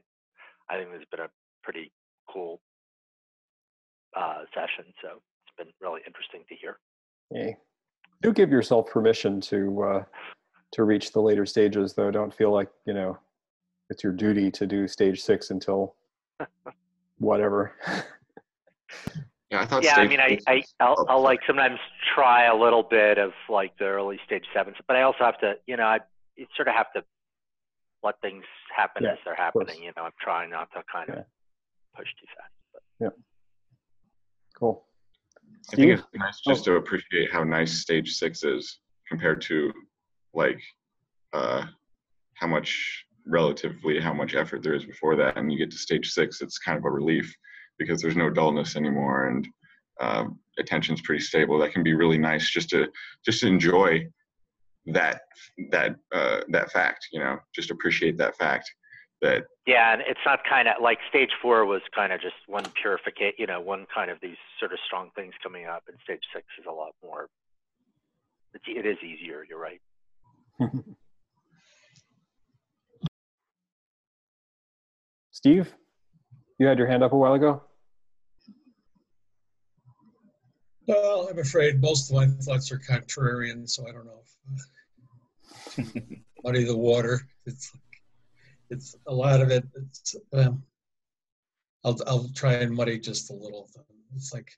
[0.70, 1.30] i think it's been a
[1.62, 1.90] pretty
[2.30, 2.60] cool
[4.16, 6.78] uh, session so it's been really interesting to hear
[7.30, 7.56] Yay.
[8.22, 10.04] Do give yourself permission to uh,
[10.72, 12.10] to reach the later stages, though.
[12.10, 13.18] Don't feel like you know
[13.90, 15.94] it's your duty to do stage six until
[17.18, 17.72] whatever.
[19.50, 19.82] Yeah, I thought.
[19.82, 21.78] yeah i mean i, six I was- I'll, oh, I'll like sometimes
[22.14, 25.54] try a little bit of like the early stage sevens but i also have to
[25.66, 25.98] you know i
[26.36, 27.02] you sort of have to
[28.02, 28.44] let things
[28.76, 31.22] happen Yeah, as they're happening you know i'm trying not to kind of Yeah.
[31.96, 33.08] push too fast but Yeah.
[34.58, 34.84] cool.
[35.72, 39.72] I think it's nice just to appreciate how nice stage six is compared to
[40.34, 40.60] like
[41.32, 41.64] uh
[42.34, 46.10] how much relatively how much effort there is before that and you get to stage
[46.10, 47.34] six it's kind of a relief
[47.78, 49.48] because there's no dullness anymore and
[50.00, 52.88] um, attention's pretty stable that can be really nice just to
[53.24, 54.06] just to enjoy
[54.86, 55.22] that
[55.70, 58.70] that uh that fact you know just appreciate that fact
[59.20, 62.64] that yeah and it's not kind of like stage four was kind of just one
[62.80, 66.22] purificate you know one kind of these sort of strong things coming up and stage
[66.34, 67.28] six is a lot more
[68.54, 69.80] it's, it is easier you're right
[75.38, 75.72] Steve,
[76.58, 77.62] you had your hand up a while ago.
[80.88, 84.22] Well, I'm afraid most of my thoughts are contrarian, so I don't know.
[85.76, 86.00] If, uh,
[86.44, 87.20] muddy the water.
[87.44, 87.70] It's
[88.70, 89.64] it's a lot of it.
[89.74, 90.62] It's um,
[91.84, 93.68] I'll I'll try and muddy just a little.
[94.16, 94.50] It's like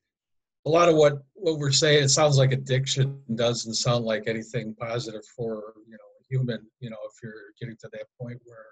[0.66, 2.04] a lot of what what we're saying.
[2.04, 6.64] It sounds like addiction doesn't sound like anything positive for you know a human.
[6.78, 8.66] You know, if you're getting to that point where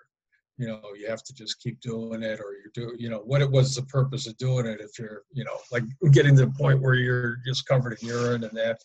[0.59, 3.41] you know you have to just keep doing it or you're doing you know what
[3.41, 6.53] it was the purpose of doing it if you're you know like getting to the
[6.53, 8.79] point where you're just covered in urine and that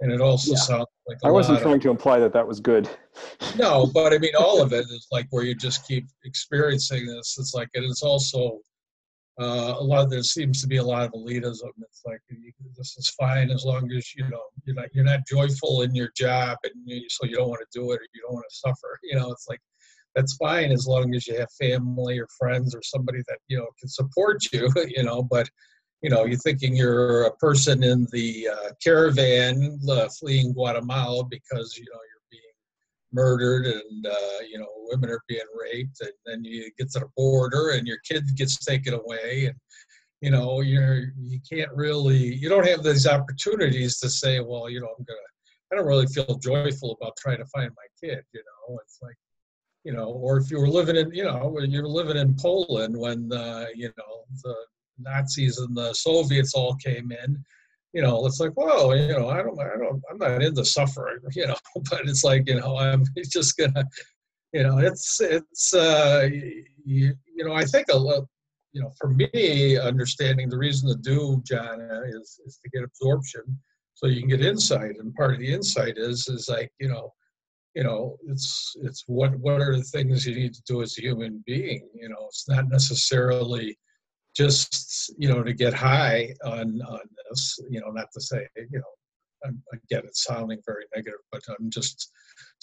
[0.00, 0.58] and it also Yeah.
[0.58, 2.88] sounds like I wasn't lot of- trying to imply that that was good.
[3.58, 7.36] no, but I mean, all of it is like where you just keep experiencing this.
[7.38, 8.60] It's like, and it's also
[9.38, 10.04] uh, a lot.
[10.04, 11.68] Of, There seems to be a lot of elitism.
[11.82, 15.20] It's like you, this is fine as long as you know you're not you're not
[15.28, 18.22] joyful in your job, and you, so you don't want to do it or you
[18.22, 18.98] don't want to suffer.
[19.02, 19.60] You know, it's like
[20.14, 23.68] that's fine as long as you have family or friends or somebody that you know
[23.78, 24.68] can support you.
[24.96, 25.48] You know, but
[26.02, 31.76] you know, you're thinking you're a person in the uh, caravan uh, fleeing Guatemala because
[31.76, 32.42] you know you're being
[33.12, 37.08] murdered and uh, you know women are being raped and then you get to the
[37.16, 39.56] border and your kid gets taken away and
[40.20, 44.80] you know you're you can't really you don't have these opportunities to say well you
[44.80, 45.18] know i'm gonna
[45.72, 49.16] i don't really feel joyful about trying to find my kid you know it's like
[49.84, 52.96] you know or if you were living in you know you were living in poland
[52.96, 54.54] when uh, you know the
[54.98, 57.42] nazis and the soviets all came in
[57.92, 61.18] you know, it's like, whoa, you know, I don't, I don't, I'm not into suffering,
[61.34, 61.56] you know,
[61.90, 63.84] but it's like, you know, I'm just gonna,
[64.52, 66.28] you know, it's, it's, uh,
[66.84, 68.24] you, you know, I think a lot,
[68.72, 73.42] you know, for me, understanding the reason to do jhana is, is to get absorption
[73.94, 74.96] so you can get insight.
[74.98, 77.12] And part of the insight is, is like, you know,
[77.74, 81.02] you know, it's, it's what, what are the things you need to do as a
[81.02, 81.88] human being?
[81.94, 83.76] You know, it's not necessarily,
[84.36, 88.78] just you know to get high on on this you know not to say you
[88.78, 88.84] know
[89.44, 92.12] I'm, again it's sounding very negative but i'm just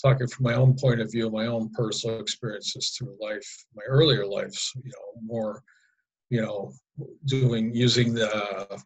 [0.02, 4.26] talking from my own point of view my own personal experiences through life my earlier
[4.26, 5.62] lives you know more
[6.30, 6.72] you know
[7.26, 8.82] doing using the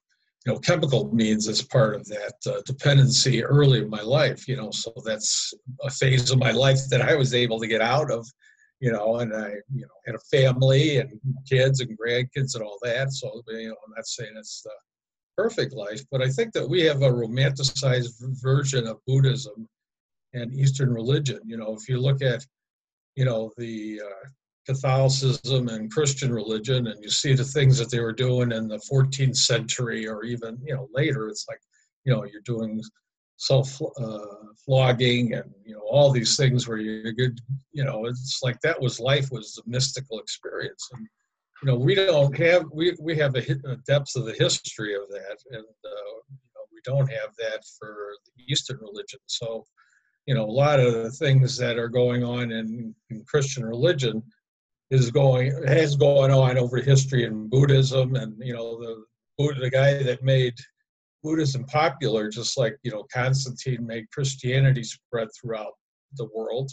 [0.46, 4.56] you know chemical means as part of that uh, dependency early in my life you
[4.56, 8.10] know so that's a phase of my life that i was able to get out
[8.12, 8.26] of
[8.82, 12.80] you know, and I, you know, had a family and kids and grandkids and all
[12.82, 13.14] that.
[13.14, 14.72] So, you know, I'm not saying it's the
[15.38, 19.70] perfect life, but I think that we have a romanticized version of Buddhism
[20.34, 21.40] and Eastern religion.
[21.46, 22.44] You know, if you look at,
[23.16, 24.28] you know, the uh,
[24.74, 28.82] Catholicism and Christian religion, and you see the things that they were doing in the
[28.92, 31.60] 14th century or even, you know, later, it's like,
[32.06, 32.82] you know, you're doing
[33.42, 34.20] self uh,
[34.64, 37.42] flogging and you know all these things where you're good
[37.72, 40.88] you know it's like that was life was a mystical experience.
[40.94, 41.08] And
[41.64, 45.10] you know we don't have we, we have a, a depth of the history of
[45.10, 49.20] that and uh, you know, we don't have that for the eastern religion.
[49.26, 49.66] So
[50.28, 54.22] you know a lot of the things that are going on in, in christian religion
[54.92, 59.04] is going has gone on over history in buddhism and you know the
[59.60, 60.54] the guy that made
[61.24, 65.74] Buddhism popular, just like you know Constantine made Christianity spread throughout
[66.18, 66.72] the world.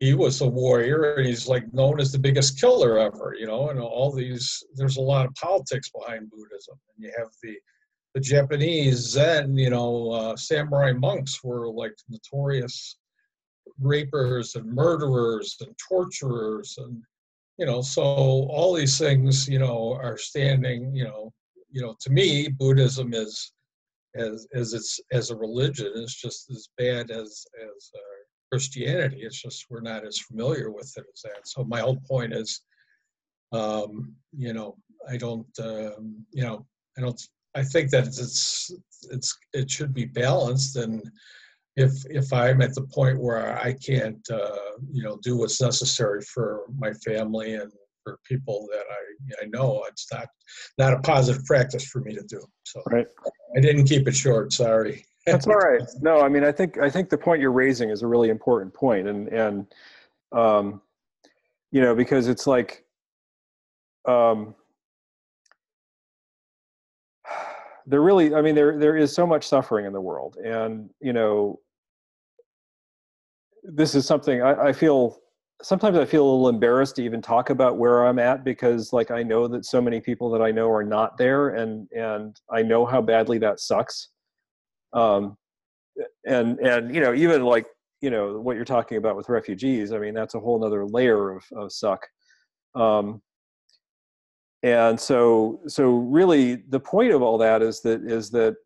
[0.00, 3.34] He was a warrior, and he's like known as the biggest killer ever.
[3.38, 7.28] You know, and all these there's a lot of politics behind Buddhism, and you have
[7.42, 7.56] the
[8.14, 12.96] the Japanese Zen, you know, uh, samurai monks were like notorious
[13.78, 17.02] rapers and murderers and torturers and
[17.58, 21.32] you know so all these things you know are standing you know
[21.70, 23.52] you know to me buddhism is
[24.16, 28.16] as as it's as a religion is just as bad as as uh,
[28.50, 29.18] Christianity.
[29.22, 31.46] It's just we're not as familiar with it as that.
[31.46, 32.60] So my whole point is,
[33.52, 34.76] um, you know,
[35.08, 37.20] I don't, um, you know, I don't.
[37.54, 38.70] I think that it's
[39.10, 41.02] it's it should be balanced, and
[41.76, 44.56] if if I'm at the point where I can't, uh,
[44.90, 47.70] you know, do what's necessary for my family and
[48.02, 50.26] for people that I I know, it's not
[50.78, 52.40] not a positive practice for me to do.
[52.64, 53.06] So right.
[53.56, 54.52] I didn't keep it short.
[54.52, 55.04] Sorry.
[55.26, 55.82] That's all right.
[56.00, 58.72] No, I mean, I think I think the point you're raising is a really important
[58.72, 59.66] point, and and
[60.32, 60.80] um,
[61.72, 62.84] you know, because it's like,
[64.06, 64.54] um,
[67.86, 71.12] there really, I mean, there there is so much suffering in the world, and you
[71.12, 71.58] know,
[73.68, 75.18] this is something I, I feel
[75.62, 79.10] sometimes I feel a little embarrassed to even talk about where I'm at because like
[79.10, 82.62] I know that so many people that I know are not there and and I
[82.62, 84.08] know how badly that sucks.
[84.92, 85.36] Um
[86.26, 87.66] and and you know even like
[88.00, 91.30] you know what you're talking about with refugees I mean that's a whole other layer
[91.36, 92.06] of, of suck.
[92.74, 93.22] Um
[94.62, 98.56] and so so really the point of all that is that is that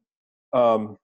[0.52, 0.96] um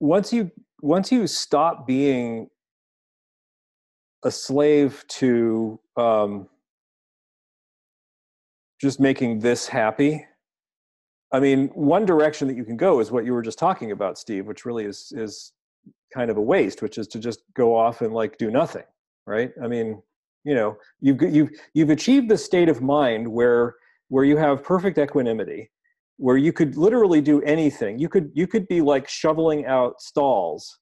[0.00, 0.50] once you
[0.80, 2.48] once you stop being
[4.24, 6.48] a slave to um,
[8.80, 10.24] just making this happy.
[11.32, 14.18] I mean, one direction that you can go is what you were just talking about,
[14.18, 15.52] Steve, which really is is
[16.14, 18.84] kind of a waste, which is to just go off and like do nothing,
[19.26, 19.50] right?
[19.62, 20.02] I mean,
[20.44, 23.74] you know, you've you've you've achieved the state of mind where
[24.08, 25.70] where you have perfect equanimity,
[26.18, 27.98] where you could literally do anything.
[27.98, 30.78] You could you could be like shoveling out stalls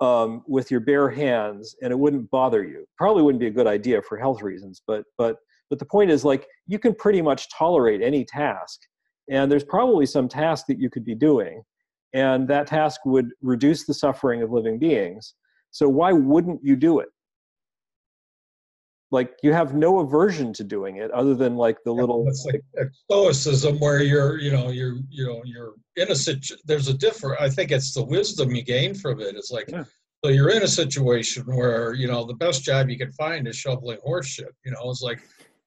[0.00, 2.84] um, with your bare hands and it wouldn't bother you.
[2.96, 5.36] Probably wouldn't be a good idea for health reasons, but but
[5.70, 8.80] but the point is like you can pretty much tolerate any task,
[9.30, 11.62] and there's probably some task that you could be doing,
[12.14, 15.34] and that task would reduce the suffering of living beings.
[15.70, 17.08] So why wouldn't you do it?
[19.10, 22.28] Like you have no aversion to doing it, other than like the little.
[22.28, 22.62] It's like
[23.10, 26.58] stoicism, where you're, you know, you're, you know, you're in a situation.
[26.66, 27.40] There's a different.
[27.40, 29.34] I think it's the wisdom you gain from it.
[29.34, 29.84] It's like, yeah.
[30.22, 33.56] so you're in a situation where you know the best job you can find is
[33.56, 34.54] shoveling horse shit.
[34.66, 35.20] You know, it's like,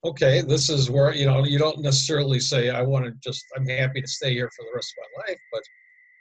[0.05, 3.43] okay, this is where you know you don't necessarily say I want to just.
[3.57, 5.61] I'm happy to stay here for the rest of my life, but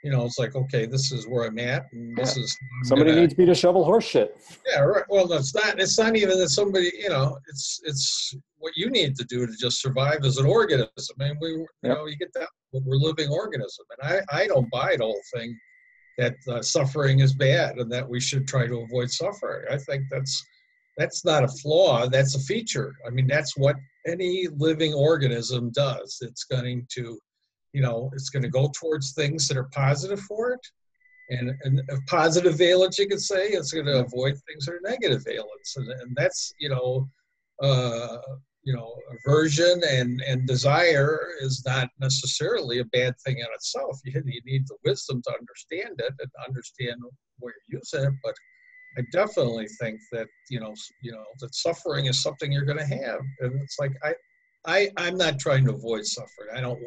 [0.03, 2.45] you know, it's like, okay, this is where I'm at, and this yeah.
[2.45, 4.37] is somebody gonna, needs me to shovel horse shit.
[4.67, 5.05] Yeah, right.
[5.09, 5.79] Well, it's not.
[5.79, 6.91] It's not even that somebody.
[6.99, 11.17] You know, it's it's what you need to do to just survive as an organism.
[11.21, 12.49] I mean, we, you know, you get that.
[12.73, 15.59] We're living organism, and I I don't buy the whole thing
[16.19, 19.65] that uh, suffering is bad and that we should try to avoid suffering.
[19.71, 20.45] I think that's
[20.97, 22.09] that's not a flaw.
[22.09, 22.95] That's a feature.
[23.07, 23.77] I mean, that's what
[24.07, 26.19] any living organism does.
[26.21, 27.19] It's going to
[27.73, 30.67] you know, it's going to go towards things that are positive for it.
[31.31, 34.81] And, and a positive valence, you could say, it's going to avoid things that are
[34.83, 35.75] negative valence.
[35.77, 37.09] And, and that's, you know,
[37.63, 38.19] uh,
[38.65, 38.95] you know,
[39.27, 43.99] aversion and, and desire is not necessarily a bad thing in itself.
[44.05, 46.97] You, you need the wisdom to understand it and understand
[47.39, 48.15] where you're using it.
[48.25, 48.35] But
[48.99, 52.85] I definitely think that, you know, you know, that suffering is something you're going to
[52.85, 53.21] have.
[53.39, 54.15] And it's like, I,
[54.67, 56.51] I, I'm not trying to avoid suffering.
[56.55, 56.81] I don't,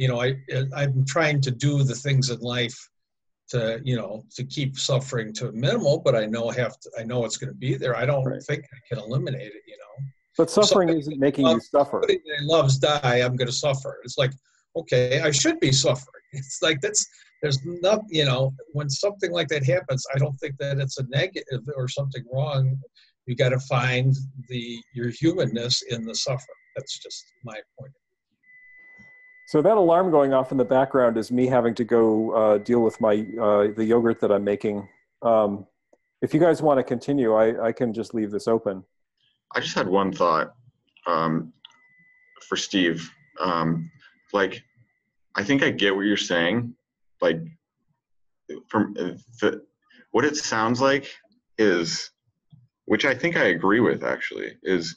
[0.00, 0.34] you know, I
[0.74, 2.78] I'm trying to do the things in life
[3.50, 6.90] to you know to keep suffering to a minimal, but I know I have to.
[6.98, 7.94] I know it's going to be there.
[7.94, 8.42] I don't right.
[8.42, 9.62] think I can eliminate it.
[9.66, 10.06] You know.
[10.38, 12.00] But suffering isn't making loves, you suffer.
[12.02, 13.20] Somebody that loves die.
[13.20, 13.98] I'm going to suffer.
[14.04, 14.32] It's like
[14.74, 16.06] okay, I should be suffering.
[16.32, 17.04] It's like that's
[17.42, 21.06] there's not you know when something like that happens, I don't think that it's a
[21.08, 22.78] negative or something wrong.
[23.26, 24.14] You got to find
[24.48, 26.62] the your humanness in the suffering.
[26.76, 27.92] That's just my point.
[29.50, 32.82] So that alarm going off in the background is me having to go uh, deal
[32.82, 34.88] with my uh, the yogurt that I'm making.
[35.22, 35.66] Um,
[36.22, 38.84] if you guys want to continue, I, I can just leave this open.
[39.52, 40.54] I just had one thought
[41.04, 41.52] um,
[42.48, 43.10] for Steve.
[43.40, 43.90] Um,
[44.32, 44.62] like,
[45.34, 46.72] I think I get what you're saying.
[47.20, 47.40] Like,
[48.68, 49.64] from the,
[50.12, 51.12] what it sounds like
[51.58, 52.12] is,
[52.84, 54.96] which I think I agree with actually, is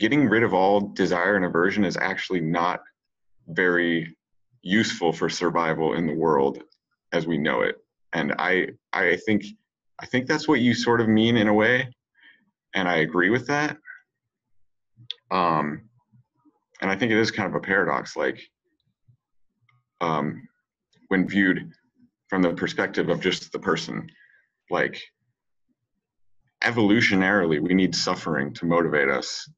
[0.00, 2.80] getting rid of all desire and aversion is actually not
[3.48, 4.16] very
[4.62, 6.62] useful for survival in the world
[7.12, 7.76] as we know it.
[8.12, 9.44] And I I think
[10.00, 11.94] I think that's what you sort of mean in a way,
[12.74, 13.76] and I agree with that.
[15.30, 15.82] Um,
[16.80, 18.40] and I think it is kind of a paradox, like
[20.00, 20.48] um,
[21.08, 21.70] when viewed
[22.28, 24.08] from the perspective of just the person,
[24.70, 25.00] like
[26.64, 29.48] evolutionarily, we need suffering to motivate us,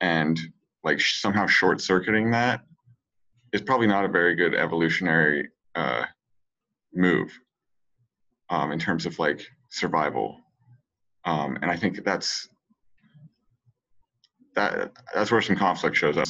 [0.00, 0.38] and
[0.84, 2.60] like somehow short circuiting that
[3.52, 6.04] is probably not a very good evolutionary uh,
[6.94, 7.30] move
[8.50, 10.40] um, in terms of like survival.
[11.24, 12.48] Um, and I think that's
[14.54, 16.28] that that's where some conflict shows up.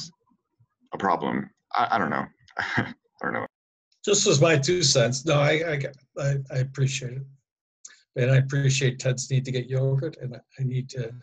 [0.93, 1.49] A problem.
[1.73, 2.25] I, I don't know.
[2.57, 3.45] I don't know.
[4.03, 5.25] Just as my two cents.
[5.25, 5.79] No, I, I,
[6.17, 7.23] I, I appreciate it.
[8.15, 11.13] And I appreciate Ted's need to get yogurt and I need to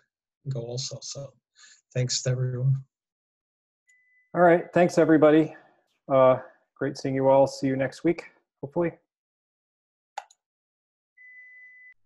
[0.49, 0.99] go also.
[1.03, 1.33] So
[1.97, 2.85] thanks to everyone.
[4.35, 4.65] All right.
[4.75, 5.57] Thanks, everybody.
[6.13, 6.37] Uh,
[6.79, 7.47] great seeing you all.
[7.47, 8.25] See you next week,
[8.61, 8.93] hopefully.